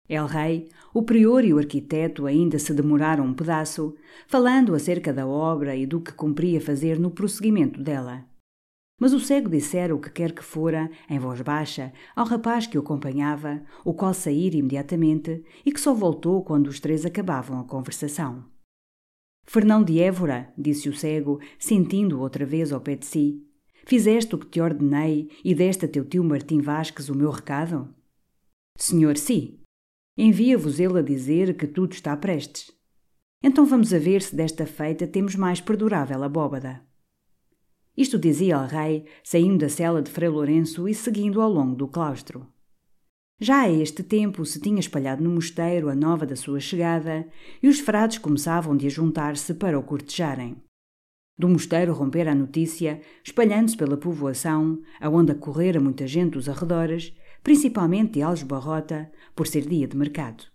El 0.10 0.26
Rei, 0.26 0.70
o 0.92 1.04
prior 1.04 1.46
e 1.46 1.54
o 1.54 1.60
arquiteto 1.60 2.26
ainda 2.26 2.58
se 2.58 2.74
demoraram 2.74 3.24
um 3.24 3.36
pedaço, 3.36 3.96
falando 4.26 4.74
acerca 4.74 5.14
da 5.14 5.28
obra 5.28 5.76
e 5.76 5.86
do 5.86 6.02
que 6.02 6.12
cumpria 6.12 6.60
fazer 6.60 6.98
no 6.98 7.12
prosseguimento 7.12 7.80
dela. 7.80 8.26
Mas 9.00 9.14
o 9.14 9.20
cego 9.20 9.48
dissera 9.48 9.94
o 9.94 10.02
que 10.02 10.10
quer 10.10 10.32
que 10.32 10.44
fora, 10.44 10.90
em 11.08 11.20
voz 11.20 11.40
baixa, 11.42 11.94
ao 12.16 12.26
rapaz 12.26 12.66
que 12.66 12.80
o 12.80 12.82
acompanhava, 12.82 13.62
o 13.86 13.94
qual 13.94 14.12
saíra 14.12 14.56
imediatamente 14.56 15.44
e 15.64 15.72
que 15.72 15.80
só 15.80 15.94
voltou 15.94 16.44
quando 16.44 16.66
os 16.66 16.80
três 16.80 17.06
acabavam 17.06 17.60
a 17.60 17.64
conversação. 17.64 18.44
Fernão 19.46 19.84
de 19.84 20.00
Évora, 20.00 20.52
disse 20.58 20.90
o 20.90 20.96
cego, 20.96 21.40
sentindo 21.60 22.20
outra 22.20 22.44
vez 22.44 22.74
ao 22.74 22.82
pé 22.82 22.96
de 22.96 23.06
si, 23.06 23.47
fizeste 23.88 24.36
o 24.36 24.38
que 24.38 24.46
te 24.46 24.60
ordenei 24.60 25.30
e 25.44 25.56
deste 25.56 25.86
a 25.86 25.88
teu 25.88 26.04
tio 26.04 26.24
Martim 26.24 26.60
Vasques 26.60 27.08
o 27.08 27.16
meu 27.16 27.32
recado? 27.32 27.88
Senhor, 28.78 29.18
sim. 29.18 29.60
Envia-vos 30.18 30.80
ele 30.80 31.00
a 31.00 31.02
dizer 31.02 31.56
que 31.56 31.66
tudo 31.66 31.94
está 31.94 32.16
prestes. 32.18 32.72
Então 33.42 33.66
vamos 33.66 33.94
a 33.94 34.00
ver 34.00 34.22
se 34.22 34.36
desta 34.36 34.66
feita 34.66 35.08
temos 35.08 35.36
mais 35.36 35.62
perdurável 35.62 36.22
abóbada. 36.22 36.82
Isto 37.96 38.20
dizia 38.20 38.60
o 38.60 38.66
rei, 38.68 39.06
saindo 39.24 39.60
da 39.60 39.70
cela 39.70 40.02
de 40.02 40.12
Frei 40.12 40.30
Lourenço 40.30 40.88
e 40.88 40.94
seguindo 40.94 41.42
ao 41.42 41.50
longo 41.50 41.76
do 41.76 41.88
claustro. 41.88 42.46
Já 43.40 43.62
a 43.62 43.72
este 43.72 44.04
tempo 44.04 44.46
se 44.46 44.60
tinha 44.60 44.80
espalhado 44.80 45.24
no 45.24 45.30
mosteiro 45.30 45.90
a 45.90 45.96
nova 45.96 46.26
da 46.26 46.36
sua 46.36 46.60
chegada 46.60 47.28
e 47.64 47.70
os 47.70 47.80
frades 47.80 48.18
começavam 48.18 48.76
de 48.76 48.88
ajuntar-se 48.88 49.54
para 49.54 49.80
o 49.80 49.84
cortejarem. 49.84 50.58
Do 51.38 51.48
mosteiro 51.48 51.94
rompera 51.94 52.32
a 52.32 52.36
notícia, 52.36 53.00
espalhando-se 53.24 53.78
pela 53.78 53.96
povoação, 53.96 54.82
aonde 55.00 55.34
acorrera 55.34 55.80
muita 55.80 56.08
gente 56.08 56.34
dos 56.34 56.50
arredores, 56.50 57.14
principalmente 57.44 58.14
de 58.14 58.24
Alves 58.24 58.42
Barrota, 58.42 59.12
por 59.36 59.46
ser 59.46 59.68
dia 59.68 59.88
de 59.88 59.96
mercado. 59.96 60.46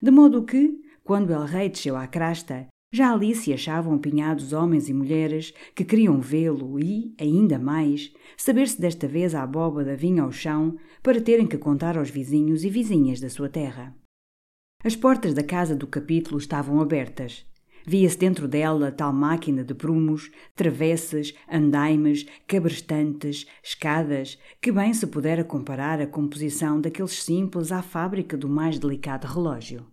De 0.00 0.10
modo 0.12 0.44
que, 0.44 0.80
quando 1.02 1.32
El 1.32 1.44
Rei 1.44 1.68
desceu 1.68 1.96
à 1.96 2.06
crasta, 2.06 2.68
já 2.92 3.12
ali 3.12 3.34
se 3.34 3.52
achavam 3.52 3.94
apinhados 3.94 4.52
homens 4.52 4.88
e 4.88 4.94
mulheres 4.94 5.52
que 5.74 5.84
queriam 5.84 6.20
vê-lo 6.20 6.78
e, 6.78 7.14
ainda 7.20 7.58
mais, 7.58 8.12
saber 8.36 8.68
se 8.68 8.80
desta 8.80 9.08
vez 9.08 9.34
a 9.34 9.42
abóbada 9.42 9.96
vinha 9.96 10.22
ao 10.22 10.30
chão 10.30 10.78
para 11.02 11.20
terem 11.20 11.46
que 11.46 11.58
contar 11.58 11.98
aos 11.98 12.10
vizinhos 12.10 12.62
e 12.64 12.70
vizinhas 12.70 13.20
da 13.20 13.28
sua 13.28 13.48
terra. 13.48 13.94
As 14.84 14.94
portas 14.94 15.34
da 15.34 15.42
casa 15.42 15.74
do 15.74 15.86
capítulo 15.86 16.38
estavam 16.38 16.80
abertas. 16.80 17.44
Via-se 17.88 18.18
dentro 18.18 18.48
dela 18.48 18.90
tal 18.90 19.12
máquina 19.12 19.62
de 19.62 19.72
prumos, 19.72 20.28
travessas, 20.56 21.32
andaimes, 21.48 22.26
cabrestantes, 22.44 23.46
escadas, 23.62 24.36
que 24.60 24.72
bem 24.72 24.92
se 24.92 25.06
pudera 25.06 25.44
comparar 25.44 26.00
a 26.00 26.06
composição 26.06 26.80
daqueles 26.80 27.22
simples 27.22 27.70
à 27.70 27.82
fábrica 27.82 28.36
do 28.36 28.48
mais 28.48 28.76
delicado 28.80 29.28
relógio. 29.28 29.86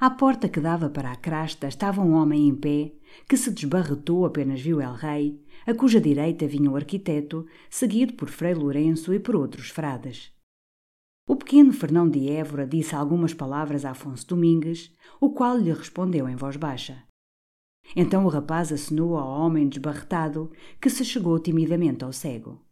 À 0.00 0.10
porta 0.10 0.48
que 0.48 0.58
dava 0.58 0.90
para 0.90 1.12
a 1.12 1.16
crasta 1.16 1.68
estava 1.68 2.02
um 2.02 2.14
homem 2.14 2.48
em 2.48 2.54
pé, 2.54 2.92
que 3.28 3.36
se 3.36 3.52
desbarretou 3.52 4.26
apenas 4.26 4.60
viu 4.60 4.80
El 4.80 4.94
Rei, 4.94 5.40
a 5.64 5.72
cuja 5.72 6.00
direita 6.00 6.48
vinha 6.48 6.68
o 6.68 6.74
arquiteto, 6.74 7.46
seguido 7.70 8.14
por 8.14 8.28
Frei 8.28 8.54
Lourenço 8.54 9.14
e 9.14 9.20
por 9.20 9.36
outros 9.36 9.70
frades. 9.70 10.33
O 11.26 11.36
pequeno 11.36 11.72
Fernão 11.72 12.08
de 12.08 12.28
Évora 12.30 12.66
disse 12.66 12.94
algumas 12.94 13.32
palavras 13.32 13.84
a 13.84 13.90
Afonso 13.90 14.26
Domingues, 14.26 14.94
o 15.20 15.30
qual 15.30 15.56
lhe 15.56 15.72
respondeu 15.72 16.28
em 16.28 16.36
voz 16.36 16.56
baixa. 16.56 17.02
Então 17.96 18.24
o 18.24 18.28
rapaz 18.28 18.72
acenou 18.72 19.16
ao 19.16 19.40
homem 19.40 19.68
desbarretado, 19.68 20.50
que 20.80 20.90
se 20.90 21.04
chegou 21.04 21.38
timidamente 21.38 22.04
ao 22.04 22.12
cego. 22.12 22.62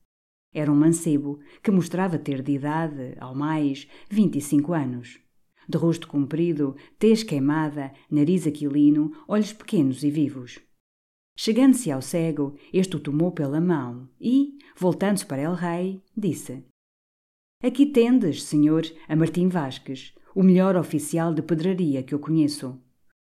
Era 0.55 0.71
um 0.71 0.77
mancebo 0.77 1.41
que 1.63 1.71
mostrava 1.71 2.19
ter 2.19 2.43
de 2.43 2.53
idade, 2.53 3.17
ao 3.19 3.35
mais, 3.35 3.89
vinte 4.11 4.37
e 4.37 4.41
cinco 4.41 4.73
anos 4.73 5.23
de 5.69 5.79
rosto 5.79 6.09
comprido, 6.09 6.77
tez 6.99 7.23
queimada, 7.23 7.93
nariz 8.11 8.47
aquilino, 8.47 9.13
olhos 9.27 9.53
pequenos 9.53 10.03
e 10.03 10.11
vivos. 10.11 10.61
Chegando-se 11.37 11.91
ao 11.91 12.03
cego, 12.03 12.57
este 12.73 12.97
o 12.97 13.01
tomou 13.01 13.33
pela 13.33 13.61
mão 13.61 14.09
e, 14.21 14.59
voltando-se 14.77 15.25
para 15.25 15.43
El 15.43 15.55
Rei, 15.55 16.03
disse: 16.17 16.65
Aqui 17.63 17.87
tendes, 17.87 18.43
senhor, 18.43 18.83
a 19.09 19.15
Martim 19.15 19.47
Vasques, 19.47 20.13
o 20.35 20.43
melhor 20.43 20.75
oficial 20.75 21.33
de 21.33 21.41
pedraria 21.43 22.03
que 22.03 22.13
eu 22.13 22.19
conheço. 22.19 22.77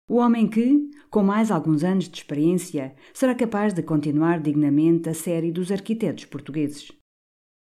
O 0.08 0.16
homem 0.16 0.48
que, 0.48 0.90
com 1.10 1.22
mais 1.22 1.50
alguns 1.50 1.84
anos 1.84 2.08
de 2.08 2.16
experiência, 2.16 2.94
será 3.12 3.34
capaz 3.34 3.74
de 3.74 3.82
continuar 3.82 4.40
dignamente 4.40 5.10
a 5.10 5.14
série 5.14 5.52
dos 5.52 5.70
arquitetos 5.70 6.24
portugueses. 6.24 6.90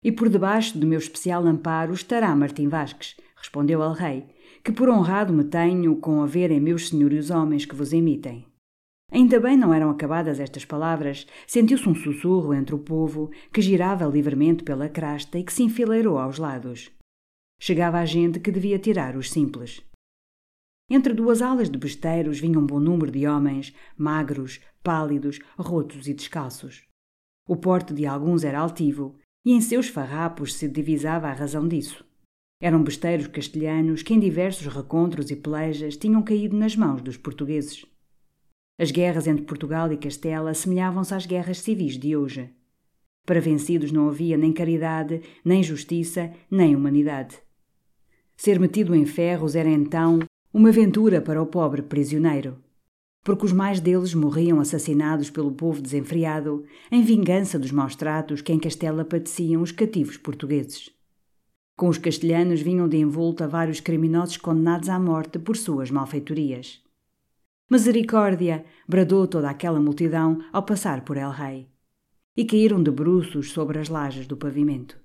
E 0.05 0.13
por 0.13 0.29
debaixo 0.29 0.77
do 0.79 0.87
meu 0.87 0.99
especial 0.99 1.47
amparo 1.47 1.95
estará 1.95 2.37
Martim 2.37 2.69
Vasques, 2.69 3.17
respondeu 3.35 3.83
El 3.83 3.93
Rei, 3.93 4.27
que 4.63 4.71
por 4.71 4.91
honrado 4.91 5.33
me 5.33 5.45
tenho 5.45 5.97
com 5.97 6.23
haverem 6.23 6.61
meus 6.61 6.91
senhores 6.91 7.31
homens 7.31 7.65
que 7.65 7.75
vos 7.75 7.95
imitem. 7.95 8.48
Ainda 9.11 9.41
bem 9.41 9.57
não 9.57 9.73
eram 9.73 9.88
acabadas 9.88 10.38
estas 10.38 10.65
palavras, 10.65 11.27
sentiu-se 11.47 11.88
um 11.88 11.95
sussurro 11.95 12.53
entre 12.53 12.75
o 12.75 12.79
povo 12.79 13.31
que 13.53 13.62
girava 13.62 14.05
livremente 14.05 14.62
pela 14.62 14.88
crasta 14.88 15.38
e 15.38 15.45
que 15.45 15.53
se 15.53 15.62
enfileirou 15.62 16.19
aos 16.19 16.38
lados. 16.38 16.91
Chegava 17.59 17.99
a 17.99 18.05
gente 18.05 18.38
que 18.38 18.53
devia 18.53 18.79
tirar 18.79 19.17
os 19.17 19.31
simples. 19.31 19.83
Entre 20.91 21.12
duas 21.12 21.43
alas 21.43 21.71
de 21.71 21.79
besteiros 21.79 22.38
vinha 22.38 22.59
um 22.59 22.67
bom 22.67 22.79
número 22.79 23.11
de 23.11 23.27
homens, 23.27 23.75
magros, 23.97 24.61
pálidos, 24.83 25.38
rotos 25.59 26.07
e 26.07 26.15
descalços. 26.15 26.85
O 27.47 27.57
porte 27.57 27.95
de 27.95 28.07
alguns 28.07 28.45
era 28.45 28.61
altivo, 28.61 29.19
e 29.45 29.53
em 29.53 29.61
seus 29.61 29.88
farrapos 29.88 30.55
se 30.55 30.69
divisava 30.69 31.29
a 31.29 31.33
razão 31.33 31.67
disso. 31.67 32.05
Eram 32.61 32.83
besteiros 32.83 33.27
castelhanos 33.27 34.03
que 34.03 34.12
em 34.12 34.21
diversos 34.21 34.67
recontros 34.67 35.31
e 35.31 35.37
pelejas 35.37 35.97
tinham 35.97 36.23
caído 36.23 36.57
nas 36.57 36.77
mãos 36.77 37.00
dos 37.00 37.17
portugueses. 37.17 37.85
As 38.79 38.93
guerras 38.93 39.27
entre 39.27 39.43
Portugal 39.43 39.93
e 39.93 39.97
Castela 39.97 40.51
assemelhavam-se 40.51 41.13
às 41.13 41.27
guerras 41.27 41.61
civis 41.61 41.99
de 41.99 42.17
hoje. 42.17 42.49
Para 43.27 43.41
vencidos 43.41 43.91
não 43.91 44.09
havia 44.09 44.37
nem 44.39 44.53
caridade, 44.53 45.21
nem 45.45 45.65
justiça, 45.65 46.33
nem 46.49 46.77
humanidade. 46.77 47.37
Ser 48.37 48.61
metido 48.61 48.95
em 48.95 49.05
ferros 49.05 49.57
era 49.57 49.69
então 49.69 50.21
uma 50.55 50.69
aventura 50.69 51.21
para 51.21 51.43
o 51.43 51.47
pobre 51.47 51.83
prisioneiro, 51.83 52.57
porque 53.25 53.45
os 53.45 53.53
mais 53.53 53.81
deles 53.81 54.15
morriam 54.15 54.61
assassinados 54.61 55.29
pelo 55.29 55.51
povo 55.51 55.83
desenfreado, 55.83 56.65
em 56.89 57.03
vingança 57.03 57.59
dos 57.59 57.73
maus 57.73 57.97
tratos 57.97 58.41
que 58.41 58.53
em 58.53 58.61
Castela 58.61 59.05
padeciam 59.05 59.61
os 59.61 59.73
cativos 59.73 60.17
portugueses. 60.17 60.89
Com 61.77 61.89
os 61.89 61.99
castelhanos 61.99 62.63
vinham 62.63 62.89
de 62.89 62.97
envolta 62.97 63.49
vários 63.49 63.81
criminosos 63.81 64.37
condenados 64.37 64.89
à 64.89 65.01
morte 65.01 65.37
por 65.39 65.57
suas 65.57 65.91
malfeitorias. 65.91 66.81
Misericórdia! 67.71 68.65
bradou 68.89 69.27
toda 69.27 69.51
aquela 69.51 69.79
multidão 69.79 70.43
ao 70.51 70.63
passar 70.63 71.05
por 71.05 71.19
El 71.19 71.31
Rei. 71.31 71.69
E 72.35 72.43
caíram 72.47 72.83
de 72.83 72.91
bruços 72.91 73.51
sobre 73.51 73.79
as 73.79 73.91
lajes 73.91 74.27
do 74.27 74.39
pavimento. 74.39 74.99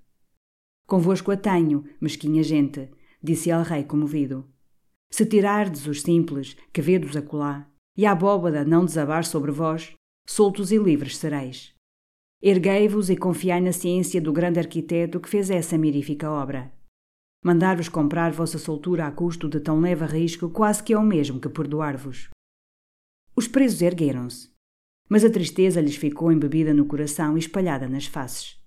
Convosco 0.88 1.30
a 1.30 1.36
tenho, 1.36 1.84
mesquinha 2.00 2.42
gente, 2.42 2.90
disse 3.22 3.50
El 3.50 3.64
Rei 3.64 3.84
comovido. 3.84 4.48
Se 5.12 5.26
tirardes 5.26 5.88
os 5.88 6.02
simples, 6.04 6.56
que 6.72 6.82
vedos 6.82 7.18
acolá, 7.18 7.70
e 7.98 8.06
a 8.06 8.14
abóbada 8.14 8.64
não 8.64 8.86
desabar 8.86 9.26
sobre 9.26 9.52
vós, 9.52 9.94
soltos 10.26 10.72
e 10.72 10.78
livres 10.78 11.18
sereis. 11.18 11.74
Erguei-vos 12.42 13.10
e 13.10 13.18
confiai 13.18 13.60
na 13.60 13.74
ciência 13.74 14.22
do 14.22 14.32
grande 14.32 14.60
arquiteto 14.60 15.20
que 15.20 15.28
fez 15.28 15.50
essa 15.50 15.78
mirífica 15.78 16.32
obra. 16.32 16.72
Mandar-vos 17.44 17.90
comprar 17.90 18.32
vossa 18.32 18.58
soltura 18.58 19.06
a 19.06 19.12
custo 19.12 19.50
de 19.50 19.60
tão 19.60 19.82
leve 19.82 20.06
risco 20.06 20.50
quase 20.50 20.82
que 20.82 20.94
é 20.94 20.98
o 20.98 21.04
mesmo 21.04 21.42
que 21.42 21.50
perdoar-vos. 21.50 22.30
Os 23.36 23.48
presos 23.48 23.82
ergueram-se, 23.82 24.50
mas 25.10 25.26
a 25.26 25.30
tristeza 25.30 25.82
lhes 25.82 25.96
ficou 25.96 26.32
embebida 26.32 26.74
no 26.74 26.86
coração 26.86 27.36
e 27.36 27.40
espalhada 27.40 27.88
nas 27.88 28.06
faces. 28.06 28.58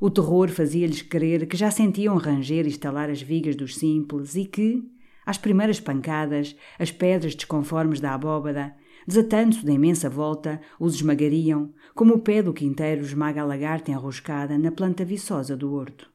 O 0.00 0.10
terror 0.10 0.48
fazia-lhes 0.48 1.02
crer 1.02 1.46
que 1.46 1.56
já 1.56 1.70
sentiam 1.70 2.16
ranger 2.16 2.66
e 2.66 2.70
estalar 2.70 3.10
as 3.10 3.22
vigas 3.22 3.56
dos 3.56 3.76
simples 3.76 4.34
e 4.34 4.44
que, 4.44 4.82
às 5.24 5.38
primeiras 5.38 5.80
pancadas, 5.80 6.54
as 6.78 6.92
pedras 6.92 7.34
desconformes 7.34 8.00
da 8.00 8.14
abóbada 8.14 8.74
desatando-se 9.06 9.64
da 9.64 9.72
imensa 9.72 10.10
volta, 10.10 10.60
os 10.80 10.96
esmagariam, 10.96 11.72
como 11.94 12.14
o 12.14 12.18
pé 12.18 12.42
do 12.42 12.52
quinteiro 12.52 13.02
esmaga 13.02 13.42
a 13.42 13.44
lagarta 13.44 13.90
enroscada 13.90 14.58
na 14.58 14.72
planta 14.72 15.04
viçosa 15.04 15.56
do 15.56 15.72
horto. 15.72 16.10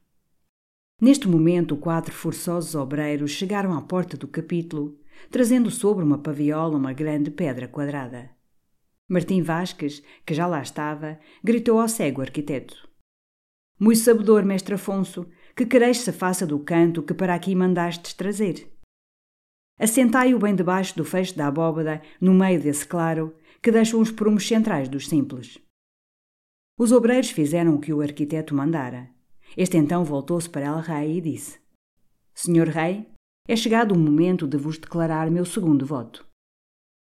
Neste 1.00 1.26
momento, 1.26 1.76
quatro 1.76 2.14
forçosos 2.14 2.74
obreiros 2.74 3.30
chegaram 3.30 3.72
à 3.74 3.80
porta 3.80 4.16
do 4.16 4.28
capítulo, 4.28 4.98
trazendo 5.30 5.70
sobre 5.70 6.04
uma 6.04 6.18
paviola 6.18 6.76
uma 6.76 6.92
grande 6.92 7.30
pedra 7.30 7.68
quadrada. 7.68 8.30
Martim 9.08 9.42
Vasques, 9.42 10.02
que 10.24 10.34
já 10.34 10.46
lá 10.46 10.62
estava, 10.62 11.18
gritou 11.42 11.80
ao 11.80 11.88
cego 11.88 12.22
arquiteto: 12.22 12.88
Muito 13.78 14.00
sabedor, 14.00 14.44
mestre 14.44 14.74
Afonso, 14.74 15.26
que 15.54 15.66
quereis 15.66 15.98
se 15.98 16.12
faça 16.12 16.46
do 16.46 16.58
canto 16.58 17.02
que 17.02 17.12
para 17.12 17.34
aqui 17.34 17.54
mandastes 17.54 18.14
trazer? 18.14 18.72
Assentai-o 19.78 20.38
bem 20.38 20.54
debaixo 20.54 20.96
do 20.96 21.04
feixe 21.04 21.34
da 21.34 21.46
abóbada, 21.46 22.00
no 22.20 22.32
meio 22.32 22.60
desse 22.60 22.86
claro, 22.86 23.34
que 23.60 23.72
deixam 23.72 24.00
os 24.00 24.10
prumos 24.10 24.46
centrais 24.46 24.88
dos 24.88 25.08
simples. 25.08 25.58
Os 26.78 26.92
obreiros 26.92 27.30
fizeram 27.30 27.74
o 27.74 27.80
que 27.80 27.92
o 27.92 28.00
arquiteto 28.00 28.54
mandara. 28.54 29.10
Este 29.56 29.76
então 29.76 30.04
voltou-se 30.04 30.48
para 30.48 30.66
El 30.66 30.80
Rei 30.80 31.18
e 31.18 31.20
disse: 31.20 31.58
Senhor 32.34 32.68
Rei, 32.68 33.06
é 33.48 33.56
chegado 33.56 33.92
o 33.92 33.98
momento 33.98 34.46
de 34.46 34.56
vos 34.56 34.78
declarar 34.78 35.30
meu 35.30 35.44
segundo 35.44 35.84
voto. 35.84 36.24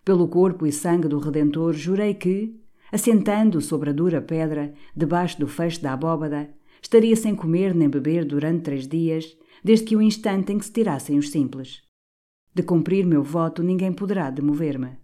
Pelo 0.04 0.26
corpo 0.26 0.66
e 0.66 0.72
sangue 0.72 1.06
do 1.06 1.18
Redentor, 1.18 1.74
jurei 1.74 2.14
que, 2.14 2.58
assentando 2.90 3.60
sobre 3.60 3.90
a 3.90 3.92
dura 3.92 4.20
pedra, 4.20 4.74
debaixo 4.96 5.38
do 5.38 5.46
feixe 5.46 5.80
da 5.80 5.92
abóbada, 5.92 6.52
estaria 6.80 7.14
sem 7.14 7.34
comer 7.34 7.74
nem 7.74 7.88
beber 7.88 8.24
durante 8.24 8.64
três 8.64 8.88
dias, 8.88 9.36
desde 9.62 9.84
que 9.86 9.96
o 9.96 10.02
instante 10.02 10.52
em 10.52 10.58
que 10.58 10.64
se 10.64 10.72
tirassem 10.72 11.18
os 11.18 11.30
simples. 11.30 11.82
De 12.54 12.62
cumprir 12.62 13.06
meu 13.06 13.22
voto, 13.22 13.62
ninguém 13.62 13.92
poderá 13.92 14.30
demover-me. 14.30 14.98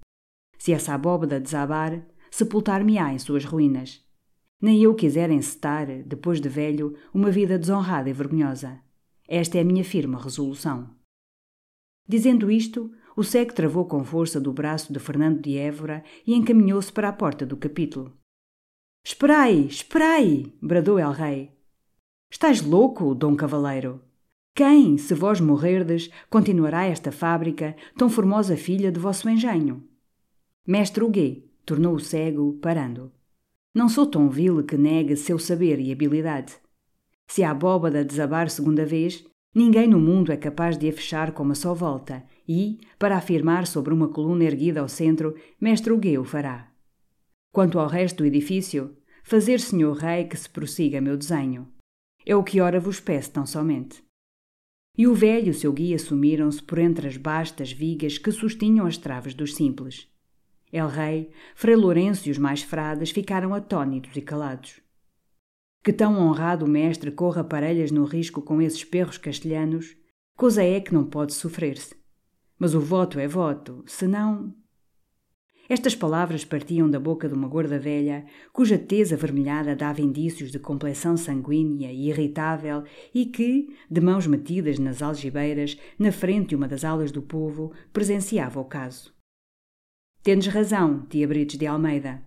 Se 0.58 0.72
essa 0.72 0.94
abóbada 0.94 1.38
desabar, 1.38 2.04
sepultar-me-á 2.30 3.12
em 3.12 3.18
suas 3.18 3.44
ruínas. 3.44 4.04
Nem 4.60 4.82
eu 4.82 4.94
quiser 4.94 5.30
encetar, 5.30 5.86
depois 6.04 6.40
de 6.40 6.48
velho, 6.48 6.96
uma 7.14 7.30
vida 7.30 7.56
desonrada 7.56 8.10
e 8.10 8.12
vergonhosa. 8.12 8.80
Esta 9.28 9.58
é 9.58 9.60
a 9.60 9.64
minha 9.64 9.84
firme 9.84 10.16
resolução. 10.16 10.97
Dizendo 12.08 12.50
isto, 12.50 12.90
o 13.14 13.22
cego 13.22 13.52
travou 13.52 13.84
com 13.84 14.02
força 14.02 14.40
do 14.40 14.52
braço 14.52 14.92
de 14.92 14.98
Fernando 14.98 15.42
de 15.42 15.58
Évora 15.58 16.02
e 16.26 16.34
encaminhou-se 16.34 16.90
para 16.90 17.08
a 17.08 17.12
porta 17.12 17.44
do 17.44 17.56
capítulo. 17.56 18.16
Esperai, 19.04 19.66
esperai! 19.66 20.52
bradou 20.62 20.98
El 20.98 21.12
Rei. 21.12 21.52
Estás 22.30 22.62
louco, 22.62 23.14
Dom 23.14 23.36
Cavaleiro? 23.36 24.00
Quem, 24.54 24.98
se 24.98 25.14
vós 25.14 25.40
morrerdes, 25.40 26.10
continuará 26.28 26.84
esta 26.84 27.12
fábrica, 27.12 27.76
tão 27.96 28.08
formosa 28.08 28.56
filha 28.56 28.90
de 28.90 28.98
vosso 28.98 29.28
engenho? 29.28 29.86
Mestre 30.66 31.04
Huguet, 31.04 31.44
tornou 31.64 31.94
o 31.94 32.00
cego, 32.00 32.54
parando. 32.54 33.12
Não 33.74 33.88
sou 33.88 34.06
tão 34.06 34.28
vil 34.28 34.64
que 34.64 34.76
negue 34.76 35.16
seu 35.16 35.38
saber 35.38 35.78
e 35.78 35.92
habilidade. 35.92 36.56
Se 37.28 37.44
a 37.44 37.50
abóbada 37.50 38.04
desabar 38.04 38.50
segunda 38.50 38.84
vez, 38.84 39.24
ninguém 39.54 39.86
no 39.86 40.00
mundo 40.00 40.32
é 40.32 40.36
capaz 40.36 40.76
de 40.76 40.88
a 40.88 40.92
fechar 40.92 41.32
com 41.32 41.42
uma 41.42 41.54
só 41.54 41.74
volta, 41.74 42.24
e, 42.48 42.78
para 42.98 43.16
afirmar 43.16 43.66
sobre 43.66 43.92
uma 43.92 44.08
coluna 44.08 44.44
erguida 44.44 44.80
ao 44.80 44.88
centro, 44.88 45.34
mestre 45.60 45.92
Huguet 45.92 46.18
o 46.18 46.24
fará. 46.24 46.72
Quanto 47.52 47.78
ao 47.78 47.88
resto 47.88 48.18
do 48.18 48.26
edifício, 48.26 48.96
fazer, 49.22 49.60
senhor 49.60 49.96
rei, 49.96 50.24
que 50.24 50.36
se 50.36 50.48
prossiga 50.48 51.00
meu 51.00 51.16
desenho. 51.16 51.68
É 52.24 52.34
o 52.34 52.42
que 52.42 52.60
ora 52.60 52.80
vos 52.80 53.00
peço 53.00 53.30
tão 53.30 53.46
somente. 53.46 54.02
E 54.96 55.06
o 55.06 55.14
velho 55.14 55.46
e 55.46 55.50
o 55.50 55.54
seu 55.54 55.72
guia 55.72 55.98
sumiram-se 55.98 56.62
por 56.62 56.78
entre 56.78 57.06
as 57.06 57.16
bastas 57.16 57.70
vigas 57.70 58.18
que 58.18 58.32
sustinham 58.32 58.86
as 58.86 58.96
traves 58.96 59.34
dos 59.34 59.54
simples. 59.54 60.08
El 60.72 60.88
Rei, 60.88 61.30
Frei 61.54 61.76
Lourenço 61.76 62.28
e 62.28 62.30
os 62.30 62.38
mais 62.38 62.62
frades 62.62 63.10
ficaram 63.10 63.54
atônitos 63.54 64.14
e 64.16 64.20
calados. 64.20 64.80
Que 65.82 65.92
tão 65.92 66.18
honrado 66.18 66.66
mestre 66.66 67.10
corra 67.10 67.44
parelhas 67.44 67.90
no 67.90 68.04
risco 68.04 68.42
com 68.42 68.60
esses 68.60 68.84
perros 68.84 69.16
castelhanos, 69.16 69.96
coisa 70.36 70.62
é 70.62 70.80
que 70.80 70.92
não 70.92 71.04
pode 71.04 71.32
sofrer-se. 71.34 71.96
Mas 72.58 72.74
o 72.74 72.80
voto 72.80 73.18
é 73.18 73.28
voto, 73.28 73.84
senão. 73.86 74.54
Estas 75.68 75.94
palavras 75.94 76.46
partiam 76.46 76.90
da 76.90 76.98
boca 76.98 77.28
de 77.28 77.34
uma 77.34 77.46
gorda 77.46 77.78
velha, 77.78 78.24
cuja 78.54 78.78
tez 78.78 79.12
avermelhada 79.12 79.76
dava 79.76 80.00
indícios 80.00 80.50
de 80.50 80.58
complexão 80.58 81.14
sanguínea 81.14 81.92
e 81.92 82.08
irritável 82.08 82.84
e 83.14 83.26
que, 83.26 83.68
de 83.90 84.00
mãos 84.00 84.26
metidas 84.26 84.78
nas 84.78 85.02
algibeiras, 85.02 85.78
na 85.98 86.10
frente 86.10 86.50
de 86.50 86.56
uma 86.56 86.66
das 86.66 86.84
alas 86.84 87.12
do 87.12 87.20
povo, 87.20 87.70
presenciava 87.92 88.58
o 88.58 88.64
caso. 88.64 89.14
Tendes 90.22 90.48
razão, 90.48 91.06
tia 91.06 91.28
Brites 91.28 91.58
de 91.58 91.66
Almeida. 91.66 92.22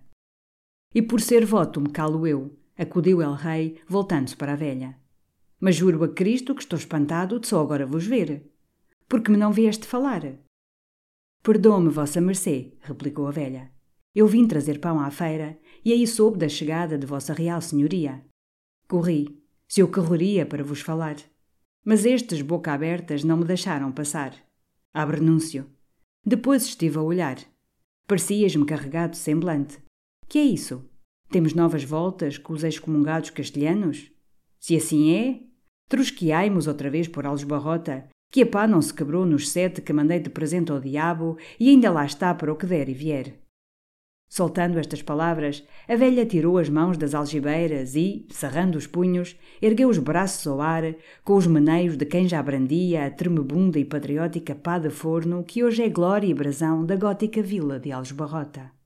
E 0.94 1.02
por 1.02 1.20
ser 1.20 1.44
voto 1.44 1.80
me 1.80 1.90
calo 1.90 2.26
eu, 2.26 2.56
acudiu 2.82 3.22
El 3.22 3.34
Rei, 3.34 3.80
voltando-se 3.88 4.36
para 4.36 4.52
a 4.52 4.56
velha. 4.56 4.98
Mas 5.60 5.76
juro 5.76 6.02
a 6.04 6.08
Cristo 6.08 6.54
que 6.54 6.62
estou 6.62 6.78
espantado 6.78 7.38
de 7.38 7.46
só 7.46 7.60
agora 7.60 7.86
vos 7.86 8.06
ver 8.06 8.52
porque 9.12 9.30
me 9.30 9.36
não 9.36 9.52
vieste 9.52 9.86
falar. 9.86 10.22
Perdoe-me, 11.42 11.90
vossa 11.90 12.18
mercê, 12.18 12.72
replicou 12.80 13.26
a 13.26 13.30
velha. 13.30 13.70
Eu 14.14 14.26
vim 14.26 14.48
trazer 14.48 14.80
pão 14.80 14.98
à 14.98 15.10
feira 15.10 15.60
e 15.84 15.92
aí 15.92 16.06
soube 16.06 16.38
da 16.38 16.48
chegada 16.48 16.96
de 16.96 17.06
vossa 17.06 17.34
real 17.34 17.60
senhoria. 17.60 18.24
Corri, 18.88 19.38
se 19.68 19.82
eu 19.82 19.88
correria 19.88 20.46
para 20.46 20.64
vos 20.64 20.80
falar. 20.80 21.16
Mas 21.84 22.06
estes 22.06 22.40
boca 22.40 22.72
abertas 22.72 23.22
não 23.22 23.36
me 23.36 23.44
deixaram 23.44 23.92
passar. 23.92 24.34
Abre 24.94 25.18
renúncio. 25.18 25.70
Depois 26.24 26.64
estive 26.64 26.96
a 26.96 27.02
olhar. 27.02 27.36
Parecias-me 28.06 28.64
carregado 28.64 29.14
semblante. 29.14 29.78
Que 30.26 30.38
é 30.38 30.44
isso? 30.44 30.88
Temos 31.32 31.54
novas 31.54 31.82
voltas 31.82 32.36
com 32.36 32.52
os 32.52 32.62
excomungados 32.62 33.30
castelhanos? 33.30 34.12
Se 34.60 34.76
assim 34.76 35.14
é, 35.14 35.40
trusqueai-mos 35.88 36.66
outra 36.66 36.90
vez 36.90 37.08
por 37.08 37.24
Algesbarrota 37.24 38.06
que 38.30 38.42
a 38.42 38.46
pá 38.46 38.66
não 38.66 38.82
se 38.82 38.92
quebrou 38.92 39.24
nos 39.24 39.48
sete 39.48 39.80
que 39.80 39.94
mandei 39.94 40.20
de 40.20 40.28
presente 40.28 40.70
ao 40.70 40.78
diabo 40.78 41.38
e 41.58 41.70
ainda 41.70 41.90
lá 41.90 42.04
está 42.04 42.34
para 42.34 42.52
o 42.52 42.56
que 42.56 42.66
der 42.66 42.86
e 42.90 42.92
vier. 42.92 43.40
Soltando 44.28 44.78
estas 44.78 45.00
palavras, 45.00 45.66
a 45.88 45.96
velha 45.96 46.26
tirou 46.26 46.58
as 46.58 46.68
mãos 46.68 46.98
das 46.98 47.14
algibeiras 47.14 47.94
e, 47.94 48.26
cerrando 48.28 48.76
os 48.76 48.86
punhos, 48.86 49.34
ergueu 49.62 49.88
os 49.88 49.96
braços 49.96 50.46
ao 50.46 50.60
ar, 50.60 50.94
com 51.24 51.34
os 51.34 51.46
meneios 51.46 51.96
de 51.96 52.04
quem 52.04 52.28
já 52.28 52.42
brandia 52.42 53.06
a 53.06 53.10
tremebunda 53.10 53.78
e 53.78 53.86
patriótica 53.86 54.54
pá 54.54 54.78
de 54.78 54.90
forno 54.90 55.42
que 55.44 55.64
hoje 55.64 55.82
é 55.82 55.88
glória 55.88 56.26
e 56.26 56.34
brasão 56.34 56.84
da 56.84 56.94
gótica 56.94 57.42
vila 57.42 57.80
de 57.80 57.90
Algesbarrota. 57.90 58.81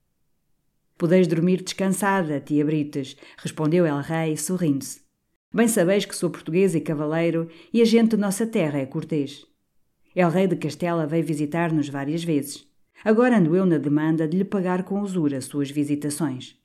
Podeis 0.98 1.26
dormir 1.26 1.62
descansada, 1.62 2.40
tia 2.40 2.64
Brites, 2.64 3.16
respondeu 3.37 3.85
El 3.85 4.00
Rei, 4.00 4.37
sorrindo-se. 4.37 5.02
Bem 5.52 5.68
sabeis 5.68 6.06
que 6.06 6.16
sou 6.16 6.30
português 6.30 6.74
e 6.74 6.80
cavaleiro 6.80 7.48
e 7.72 7.82
a 7.82 7.85
gente 7.85 8.11
de 8.11 8.16
nossa 8.16 8.46
terra 8.46 8.78
é 8.78 8.87
cortês. 8.87 9.46
El 10.14 10.30
Rei 10.30 10.46
de 10.46 10.56
Castela 10.56 11.06
veio 11.06 11.24
visitar-nos 11.24 11.90
várias 11.90 12.24
vezes. 12.24 12.66
Agora 13.04 13.37
ando 13.37 13.54
eu 13.54 13.66
na 13.66 13.76
demanda 13.76 14.26
de 14.26 14.38
lhe 14.38 14.44
pagar 14.44 14.85
com 14.85 15.00
usura 15.00 15.40
suas 15.40 15.70
visitações. 15.70 16.59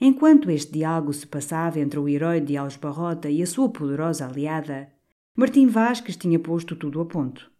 Enquanto 0.00 0.50
este 0.50 0.72
diálogo 0.72 1.12
se 1.12 1.26
passava 1.26 1.78
entre 1.78 1.98
o 1.98 2.08
herói 2.08 2.40
de 2.40 2.56
Alves 2.56 2.76
Barrota 2.76 3.30
e 3.30 3.40
a 3.42 3.46
sua 3.46 3.70
poderosa 3.70 4.26
aliada, 4.26 4.90
Martim 5.34 5.68
Vasques 5.68 6.16
tinha 6.16 6.38
posto 6.38 6.74
tudo 6.74 7.00
a 7.00 7.06
ponto. 7.06 7.51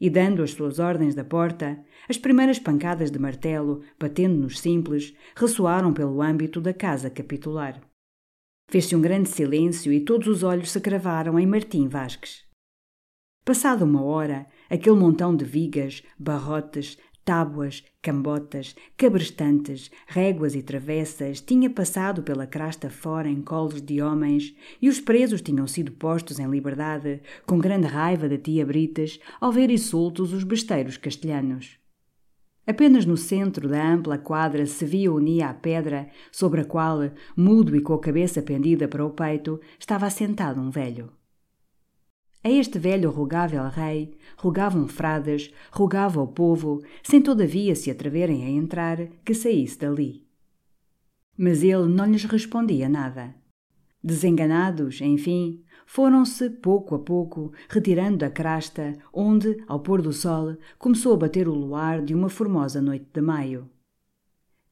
E 0.00 0.08
dando 0.08 0.42
as 0.42 0.52
suas 0.52 0.78
ordens 0.78 1.14
da 1.14 1.22
porta, 1.22 1.78
as 2.08 2.16
primeiras 2.16 2.58
pancadas 2.58 3.10
de 3.10 3.18
martelo, 3.18 3.82
batendo 3.98 4.34
nos 4.34 4.58
simples, 4.58 5.14
ressoaram 5.36 5.92
pelo 5.92 6.22
âmbito 6.22 6.60
da 6.60 6.72
casa 6.72 7.10
capitular. 7.10 7.80
Fez-se 8.68 8.96
um 8.96 9.00
grande 9.00 9.28
silêncio 9.28 9.92
e 9.92 10.00
todos 10.00 10.26
os 10.26 10.42
olhos 10.42 10.70
se 10.70 10.80
cravaram 10.80 11.38
em 11.38 11.46
Martim 11.46 11.88
Vasques. 11.88 12.48
Passada 13.44 13.84
uma 13.84 14.02
hora, 14.02 14.46
aquele 14.70 14.96
montão 14.96 15.34
de 15.34 15.44
vigas, 15.44 16.02
barrotes, 16.18 16.96
tábuas, 17.30 17.84
cambotas, 18.02 18.74
cabrestantes, 18.96 19.88
réguas 20.08 20.56
e 20.56 20.62
travessas 20.64 21.40
tinha 21.40 21.70
passado 21.70 22.24
pela 22.24 22.44
crasta 22.44 22.90
fora 22.90 23.28
em 23.28 23.40
colos 23.40 23.80
de 23.80 24.02
homens 24.02 24.52
e 24.82 24.88
os 24.88 24.98
presos 24.98 25.40
tinham 25.40 25.64
sido 25.68 25.92
postos 25.92 26.40
em 26.40 26.50
liberdade, 26.50 27.22
com 27.46 27.56
grande 27.56 27.86
raiva 27.86 28.28
da 28.28 28.36
tia 28.36 28.66
Britas, 28.66 29.20
ao 29.40 29.52
verem 29.52 29.78
soltos 29.78 30.32
os 30.32 30.42
besteiros 30.42 30.96
castelhanos. 30.96 31.78
Apenas 32.66 33.06
no 33.06 33.16
centro 33.16 33.68
da 33.68 33.80
ampla 33.80 34.18
quadra 34.18 34.66
se 34.66 34.84
via 34.84 35.12
unia 35.12 35.50
a 35.50 35.54
pedra, 35.54 36.08
sobre 36.32 36.62
a 36.62 36.64
qual, 36.64 36.98
mudo 37.36 37.76
e 37.76 37.80
com 37.80 37.94
a 37.94 38.00
cabeça 38.00 38.42
pendida 38.42 38.88
para 38.88 39.06
o 39.06 39.10
peito, 39.10 39.60
estava 39.78 40.04
assentado 40.04 40.60
um 40.60 40.68
velho. 40.68 41.19
A 42.42 42.48
este 42.48 42.78
velho 42.78 43.10
rogável 43.10 43.68
rei, 43.68 44.16
rogavam 44.38 44.88
frades, 44.88 45.52
rogava 45.70 46.22
o 46.22 46.26
povo, 46.26 46.82
sem 47.02 47.20
todavia 47.20 47.74
se 47.74 47.90
atreverem 47.90 48.44
a 48.44 48.48
entrar, 48.48 49.08
que 49.22 49.34
saísse 49.34 49.78
dali. 49.78 50.26
Mas 51.36 51.62
ele 51.62 51.86
não 51.86 52.06
lhes 52.06 52.24
respondia 52.24 52.88
nada. 52.88 53.34
Desenganados, 54.02 55.02
enfim, 55.02 55.62
foram-se, 55.84 56.48
pouco 56.48 56.94
a 56.94 56.98
pouco, 56.98 57.52
retirando 57.68 58.18
da 58.18 58.30
crasta, 58.30 58.96
onde, 59.12 59.62
ao 59.68 59.80
pôr 59.80 60.00
do 60.00 60.12
sol, 60.12 60.56
começou 60.78 61.12
a 61.12 61.18
bater 61.18 61.46
o 61.46 61.54
luar 61.54 62.02
de 62.02 62.14
uma 62.14 62.30
formosa 62.30 62.80
noite 62.80 63.06
de 63.12 63.20
maio. 63.20 63.68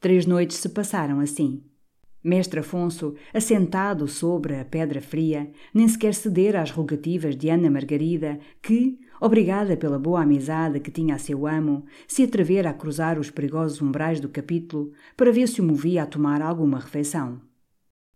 Três 0.00 0.24
noites 0.24 0.56
se 0.56 0.70
passaram 0.70 1.20
assim. 1.20 1.67
Mestre 2.28 2.60
Afonso, 2.60 3.14
assentado 3.32 4.06
sobre 4.06 4.60
a 4.60 4.64
pedra 4.64 5.00
fria, 5.00 5.50
nem 5.72 5.88
sequer 5.88 6.12
ceder 6.12 6.54
às 6.54 6.70
rogativas 6.70 7.34
de 7.34 7.48
Ana 7.48 7.70
Margarida, 7.70 8.38
que, 8.60 8.98
obrigada 9.18 9.78
pela 9.78 9.98
boa 9.98 10.20
amizade 10.20 10.78
que 10.78 10.90
tinha 10.90 11.14
a 11.14 11.18
seu 11.18 11.46
amo, 11.46 11.86
se 12.06 12.22
atrevera 12.22 12.68
a 12.68 12.74
cruzar 12.74 13.18
os 13.18 13.30
perigosos 13.30 13.80
umbrais 13.80 14.20
do 14.20 14.28
capítulo 14.28 14.92
para 15.16 15.32
ver 15.32 15.48
se 15.48 15.62
o 15.62 15.64
movia 15.64 16.02
a 16.02 16.06
tomar 16.06 16.42
alguma 16.42 16.78
refeição. 16.78 17.40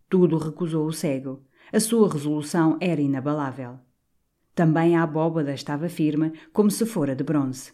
Tudo 0.07 0.37
recusou 0.37 0.85
o 0.85 0.93
cego, 0.93 1.41
a 1.71 1.79
sua 1.79 2.07
resolução 2.07 2.77
era 2.79 3.01
inabalável. 3.01 3.79
Também 4.53 4.95
a 4.95 5.01
abóbada 5.01 5.55
estava 5.55 5.89
firme, 5.89 6.33
como 6.53 6.69
se 6.69 6.85
fora 6.85 7.15
de 7.15 7.23
bronze. 7.23 7.73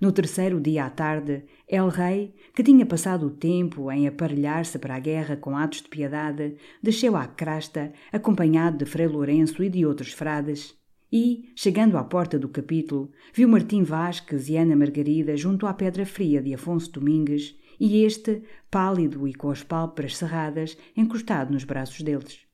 No 0.00 0.12
terceiro 0.12 0.60
dia 0.60 0.84
à 0.84 0.90
tarde, 0.90 1.44
El 1.66 1.88
Rei, 1.88 2.32
que 2.54 2.62
tinha 2.62 2.86
passado 2.86 3.26
o 3.26 3.30
tempo 3.30 3.90
em 3.90 4.06
aparelhar-se 4.06 4.78
para 4.78 4.94
a 4.94 5.00
guerra 5.00 5.36
com 5.36 5.56
atos 5.56 5.82
de 5.82 5.88
piedade, 5.88 6.56
desceu 6.80 7.16
à 7.16 7.26
crasta, 7.26 7.92
acompanhado 8.12 8.78
de 8.78 8.84
Frei 8.84 9.08
Lourenço 9.08 9.62
e 9.62 9.68
de 9.68 9.84
outros 9.84 10.12
frades, 10.12 10.78
e, 11.10 11.50
chegando 11.56 11.96
à 11.96 12.04
porta 12.04 12.38
do 12.38 12.48
capítulo, 12.48 13.10
viu 13.34 13.48
Martim 13.48 13.82
Vasques 13.82 14.48
e 14.48 14.56
Ana 14.56 14.76
Margarida 14.76 15.36
junto 15.36 15.66
à 15.66 15.74
pedra 15.74 16.06
fria 16.06 16.40
de 16.40 16.54
Afonso 16.54 16.92
Domingues 16.92 17.56
e 17.80 18.04
este, 18.04 18.42
pálido 18.70 19.26
e 19.26 19.34
com 19.34 19.50
as 19.50 19.64
pálpebras 19.64 20.16
cerradas, 20.16 20.76
encostado 20.96 21.52
nos 21.52 21.64
braços 21.64 22.02
deles. 22.02 22.46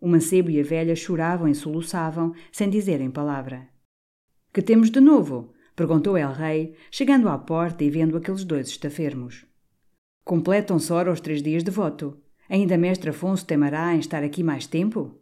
O 0.00 0.06
mancebo 0.06 0.50
e 0.50 0.60
a 0.60 0.62
velha 0.62 0.94
choravam 0.94 1.48
e 1.48 1.54
soluçavam, 1.54 2.34
sem 2.52 2.68
dizerem 2.68 3.10
palavra. 3.10 3.68
Que 4.52 4.60
temos 4.60 4.90
de 4.90 5.00
novo? 5.00 5.55
Perguntou 5.76 6.16
El 6.16 6.32
Rei, 6.32 6.74
chegando 6.90 7.28
à 7.28 7.36
porta 7.36 7.84
e 7.84 7.90
vendo 7.90 8.16
aqueles 8.16 8.44
dois 8.44 8.68
estafermos. 8.68 9.46
Completam-se 10.24 10.92
ora 10.92 11.12
os 11.12 11.20
três 11.20 11.42
dias 11.42 11.62
de 11.62 11.70
voto. 11.70 12.18
Ainda 12.48 12.78
mestre 12.78 13.10
Afonso 13.10 13.44
temerá 13.44 13.94
em 13.94 13.98
estar 13.98 14.24
aqui 14.24 14.42
mais 14.42 14.66
tempo? 14.66 15.20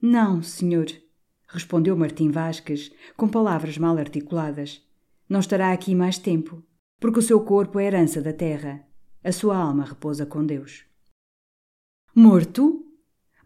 Não, 0.00 0.42
senhor, 0.42 0.86
respondeu 1.48 1.96
Martim 1.96 2.30
Vasques, 2.30 2.92
com 3.16 3.28
palavras 3.28 3.76
mal 3.76 3.98
articuladas. 3.98 4.82
Não 5.28 5.40
estará 5.40 5.72
aqui 5.72 5.94
mais 5.94 6.18
tempo, 6.18 6.62
porque 7.00 7.18
o 7.18 7.22
seu 7.22 7.40
corpo 7.40 7.80
é 7.80 7.86
herança 7.86 8.22
da 8.22 8.32
terra. 8.32 8.86
A 9.24 9.32
sua 9.32 9.56
alma 9.56 9.84
repousa 9.84 10.24
com 10.24 10.46
Deus. 10.46 10.84
Morto? 12.14 12.85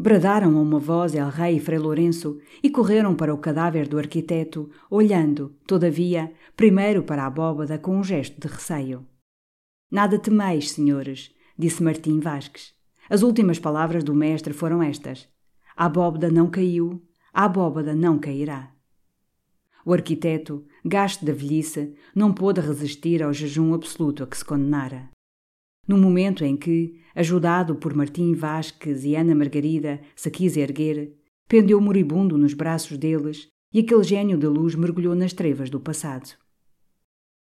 Bradaram 0.02 0.56
a 0.56 0.62
uma 0.62 0.78
voz 0.78 1.14
El 1.14 1.28
Rei 1.28 1.56
e 1.56 1.60
Frei 1.60 1.78
Lourenço 1.78 2.38
e 2.62 2.70
correram 2.70 3.14
para 3.14 3.34
o 3.34 3.36
cadáver 3.36 3.86
do 3.86 3.98
arquiteto, 3.98 4.70
olhando, 4.90 5.54
todavia, 5.66 6.32
primeiro 6.56 7.02
para 7.02 7.24
a 7.24 7.26
abóbada 7.26 7.78
com 7.78 7.98
um 7.98 8.02
gesto 8.02 8.40
de 8.40 8.48
receio. 8.48 9.06
Nada 9.90 10.18
temeis, 10.18 10.70
senhores, 10.70 11.30
disse 11.58 11.82
Martim 11.82 12.18
Vasques. 12.18 12.72
As 13.10 13.20
últimas 13.20 13.58
palavras 13.58 14.02
do 14.02 14.14
mestre 14.14 14.54
foram 14.54 14.82
estas: 14.82 15.28
A 15.76 15.84
abóbada 15.84 16.30
não 16.30 16.48
caiu, 16.48 17.06
a 17.30 17.44
abóbada 17.44 17.94
não 17.94 18.18
cairá. 18.18 18.72
O 19.84 19.92
arquiteto, 19.92 20.64
gasto 20.82 21.26
da 21.26 21.34
velhice, 21.34 21.94
não 22.14 22.32
pôde 22.32 22.62
resistir 22.62 23.22
ao 23.22 23.34
jejum 23.34 23.74
absoluto 23.74 24.22
a 24.22 24.26
que 24.26 24.38
se 24.38 24.46
condenara. 24.46 25.10
No 25.86 25.98
momento 25.98 26.44
em 26.44 26.56
que, 26.56 27.00
ajudado 27.14 27.74
por 27.74 27.94
Martim 27.94 28.34
Vasques 28.34 29.04
e 29.04 29.14
Ana 29.16 29.34
Margarida, 29.34 30.00
se 30.14 30.30
quis 30.30 30.56
erguer, 30.56 31.12
pendeu 31.48 31.80
moribundo 31.80 32.38
nos 32.38 32.54
braços 32.54 32.96
deles 32.96 33.48
e 33.72 33.80
aquele 33.80 34.02
gênio 34.04 34.38
de 34.38 34.46
luz 34.46 34.74
mergulhou 34.74 35.14
nas 35.14 35.32
trevas 35.32 35.70
do 35.70 35.80
passado. 35.80 36.30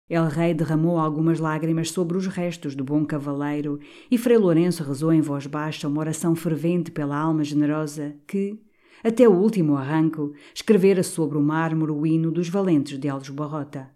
El 0.09 0.29
Rei 0.29 0.55
derramou 0.55 0.99
algumas 0.99 1.41
lágrimas 1.41 1.91
sobre 1.91 2.17
os 2.17 2.29
restos 2.29 2.77
do 2.77 2.85
bom 2.85 3.05
cavaleiro 3.05 3.81
e 4.09 4.17
Frei 4.17 4.39
Lourenço 4.39 4.85
rezou 4.85 5.13
em 5.13 5.21
voz 5.21 5.49
baixa 5.49 5.89
uma 5.89 5.99
oração 5.99 6.37
fervente 6.37 6.93
pela 6.93 7.19
alma 7.19 7.43
generosa 7.43 8.15
que, 8.29 8.61
até 9.03 9.29
o 9.29 9.33
último 9.33 9.77
arranco, 9.77 10.33
escrevera 10.55 11.03
sobre 11.03 11.37
o 11.37 11.43
mármore 11.43 11.91
o 11.91 12.07
hino 12.07 12.31
dos 12.31 12.49
valentes 12.49 12.99
de 12.99 13.09
Alves 13.09 13.31
Barrota. 13.31 13.96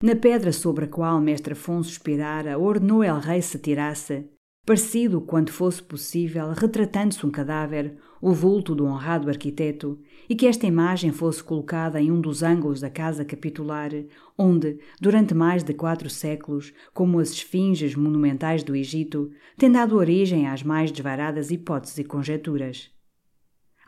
Na 0.00 0.14
pedra 0.14 0.52
sobre 0.52 0.84
a 0.84 0.88
qual 0.88 1.20
mestre 1.20 1.54
Afonso 1.54 1.90
expirara, 1.90 2.56
ordenou 2.56 3.02
El 3.02 3.18
Rei 3.18 3.42
se 3.42 3.58
tirasse, 3.58 4.30
parecido 4.64 5.20
quanto 5.20 5.52
fosse 5.52 5.82
possível, 5.82 6.52
retratando-se 6.52 7.26
um 7.26 7.32
cadáver, 7.32 7.96
o 8.22 8.32
vulto 8.32 8.76
do 8.76 8.84
honrado 8.84 9.28
arquiteto, 9.28 9.98
e 10.28 10.36
que 10.36 10.46
esta 10.46 10.68
imagem 10.68 11.10
fosse 11.10 11.42
colocada 11.42 12.00
em 12.00 12.12
um 12.12 12.20
dos 12.20 12.44
ângulos 12.44 12.80
da 12.80 12.88
casa 12.88 13.24
capitular, 13.24 13.90
onde, 14.38 14.78
durante 15.00 15.34
mais 15.34 15.64
de 15.64 15.74
quatro 15.74 16.08
séculos, 16.08 16.72
como 16.94 17.18
as 17.18 17.30
esfinges 17.30 17.96
monumentais 17.96 18.62
do 18.62 18.76
Egito, 18.76 19.32
tem 19.56 19.68
dado 19.68 19.96
origem 19.96 20.46
às 20.46 20.62
mais 20.62 20.92
desvaradas 20.92 21.50
hipóteses 21.50 21.98
e 21.98 22.04
conjecturas. 22.04 22.96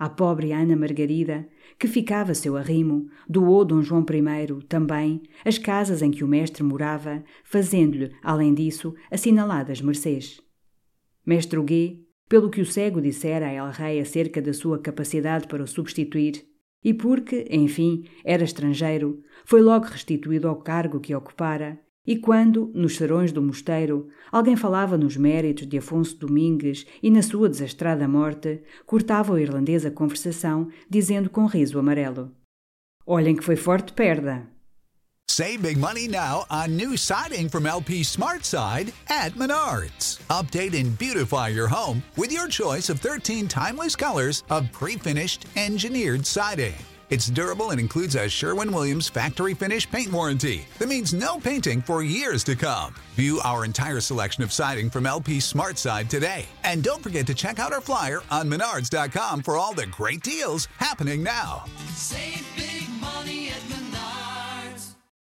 À 0.01 0.09
pobre 0.09 0.51
Ana 0.51 0.75
Margarida, 0.77 1.47
que 1.79 1.87
ficava 1.87 2.33
seu 2.33 2.57
arrimo, 2.57 3.11
doou 3.29 3.67
Dom 3.67 3.83
João 3.83 4.01
I, 4.01 4.65
também, 4.65 5.21
as 5.45 5.59
casas 5.59 6.01
em 6.01 6.11
que 6.11 6.25
o 6.25 6.27
mestre 6.27 6.63
morava, 6.63 7.23
fazendo-lhe, 7.45 8.11
além 8.23 8.55
disso, 8.55 8.95
assinaladas 9.11 9.83
mercês. 9.83 10.41
Mestre 11.27 11.59
Huguet, 11.59 12.01
pelo 12.31 12.49
que 12.49 12.63
o 12.63 12.65
cego 12.65 12.99
dissera 12.99 13.49
a 13.49 13.53
El 13.53 13.71
Rei 13.73 14.01
acerca 14.01 14.41
da 14.41 14.55
sua 14.55 14.79
capacidade 14.79 15.47
para 15.47 15.63
o 15.63 15.67
substituir, 15.67 16.47
e 16.83 16.95
porque, 16.95 17.47
enfim, 17.51 18.05
era 18.25 18.43
estrangeiro, 18.43 19.23
foi 19.45 19.61
logo 19.61 19.85
restituído 19.85 20.49
ao 20.49 20.57
cargo 20.57 20.99
que 20.99 21.15
ocupara 21.15 21.79
e 22.07 22.17
quando, 22.17 22.71
nos 22.75 22.97
serões 22.97 23.31
do 23.33 23.43
mosteiro, 23.43 24.09
alguém 24.33 24.57
falava 24.57 24.97
nos 24.97 25.17
méritos 25.17 25.67
de 25.67 25.79
Afonso 25.79 26.17
Domingues 26.17 26.87
e 27.03 27.11
na 27.11 27.23
sua 27.23 27.49
desastrada 27.49 28.09
morte, 28.09 28.63
cortava 28.87 29.33
o 29.33 29.39
irlandês 29.39 29.85
a 29.85 29.91
conversação, 29.91 30.69
dizendo 30.89 31.29
com 31.29 31.47
riso 31.47 31.79
amarelo: 31.79 32.33
Olhem 33.07 33.37
que 33.37 33.45
foi 33.45 33.57
forte 33.57 33.93
perda. 33.93 34.49
Save 35.29 35.63
big 35.63 35.79
money 35.79 36.09
now 36.09 36.45
on 36.51 36.77
new 36.77 36.97
siding 36.97 37.49
from 37.49 37.65
LP 37.65 38.03
SmartSide 38.03 38.93
at 39.09 39.33
Menards. 39.35 40.19
Update 40.29 40.75
and 40.75 40.99
beautify 40.99 41.49
your 41.49 41.69
home 41.69 42.03
with 42.17 42.33
your 42.33 42.49
choice 42.49 42.91
of 42.91 42.99
13 42.99 43.47
timeless 43.47 43.95
colors 43.95 44.43
of 44.51 44.71
pre-finished 44.73 45.47
engineered 45.55 46.27
siding. 46.27 46.75
It's 47.11 47.27
durable 47.27 47.71
and 47.71 47.81
includes 47.81 48.15
a 48.15 48.29
Sherwin 48.29 48.73
Williams 48.73 49.09
factory 49.09 49.53
finish 49.53 49.91
paint 49.91 50.13
warranty 50.13 50.65
that 50.79 50.89
means 50.89 51.13
no 51.13 51.39
painting 51.39 51.83
for 51.83 52.05
years 52.05 52.45
to 52.45 52.55
come. 52.55 52.95
View 53.17 53.41
our 53.43 53.65
entire 53.65 53.99
selection 53.99 54.45
of 54.45 54.53
siding 54.53 54.89
from 54.91 55.07
LP 55.07 55.41
Smart 55.41 55.77
Side 55.77 56.09
today. 56.09 56.47
And 56.63 56.85
don't 56.85 57.03
forget 57.03 57.27
to 57.27 57.35
check 57.35 57.59
out 57.59 57.73
our 57.73 57.81
flyer 57.81 58.21
on 58.31 58.49
menards.com 58.49 59.43
for 59.43 59.57
all 59.57 59.75
the 59.75 59.87
great 59.87 60.23
deals 60.23 60.67
happening 60.79 61.21
now. 61.23 61.65
Save 61.95 62.47
big 62.57 62.71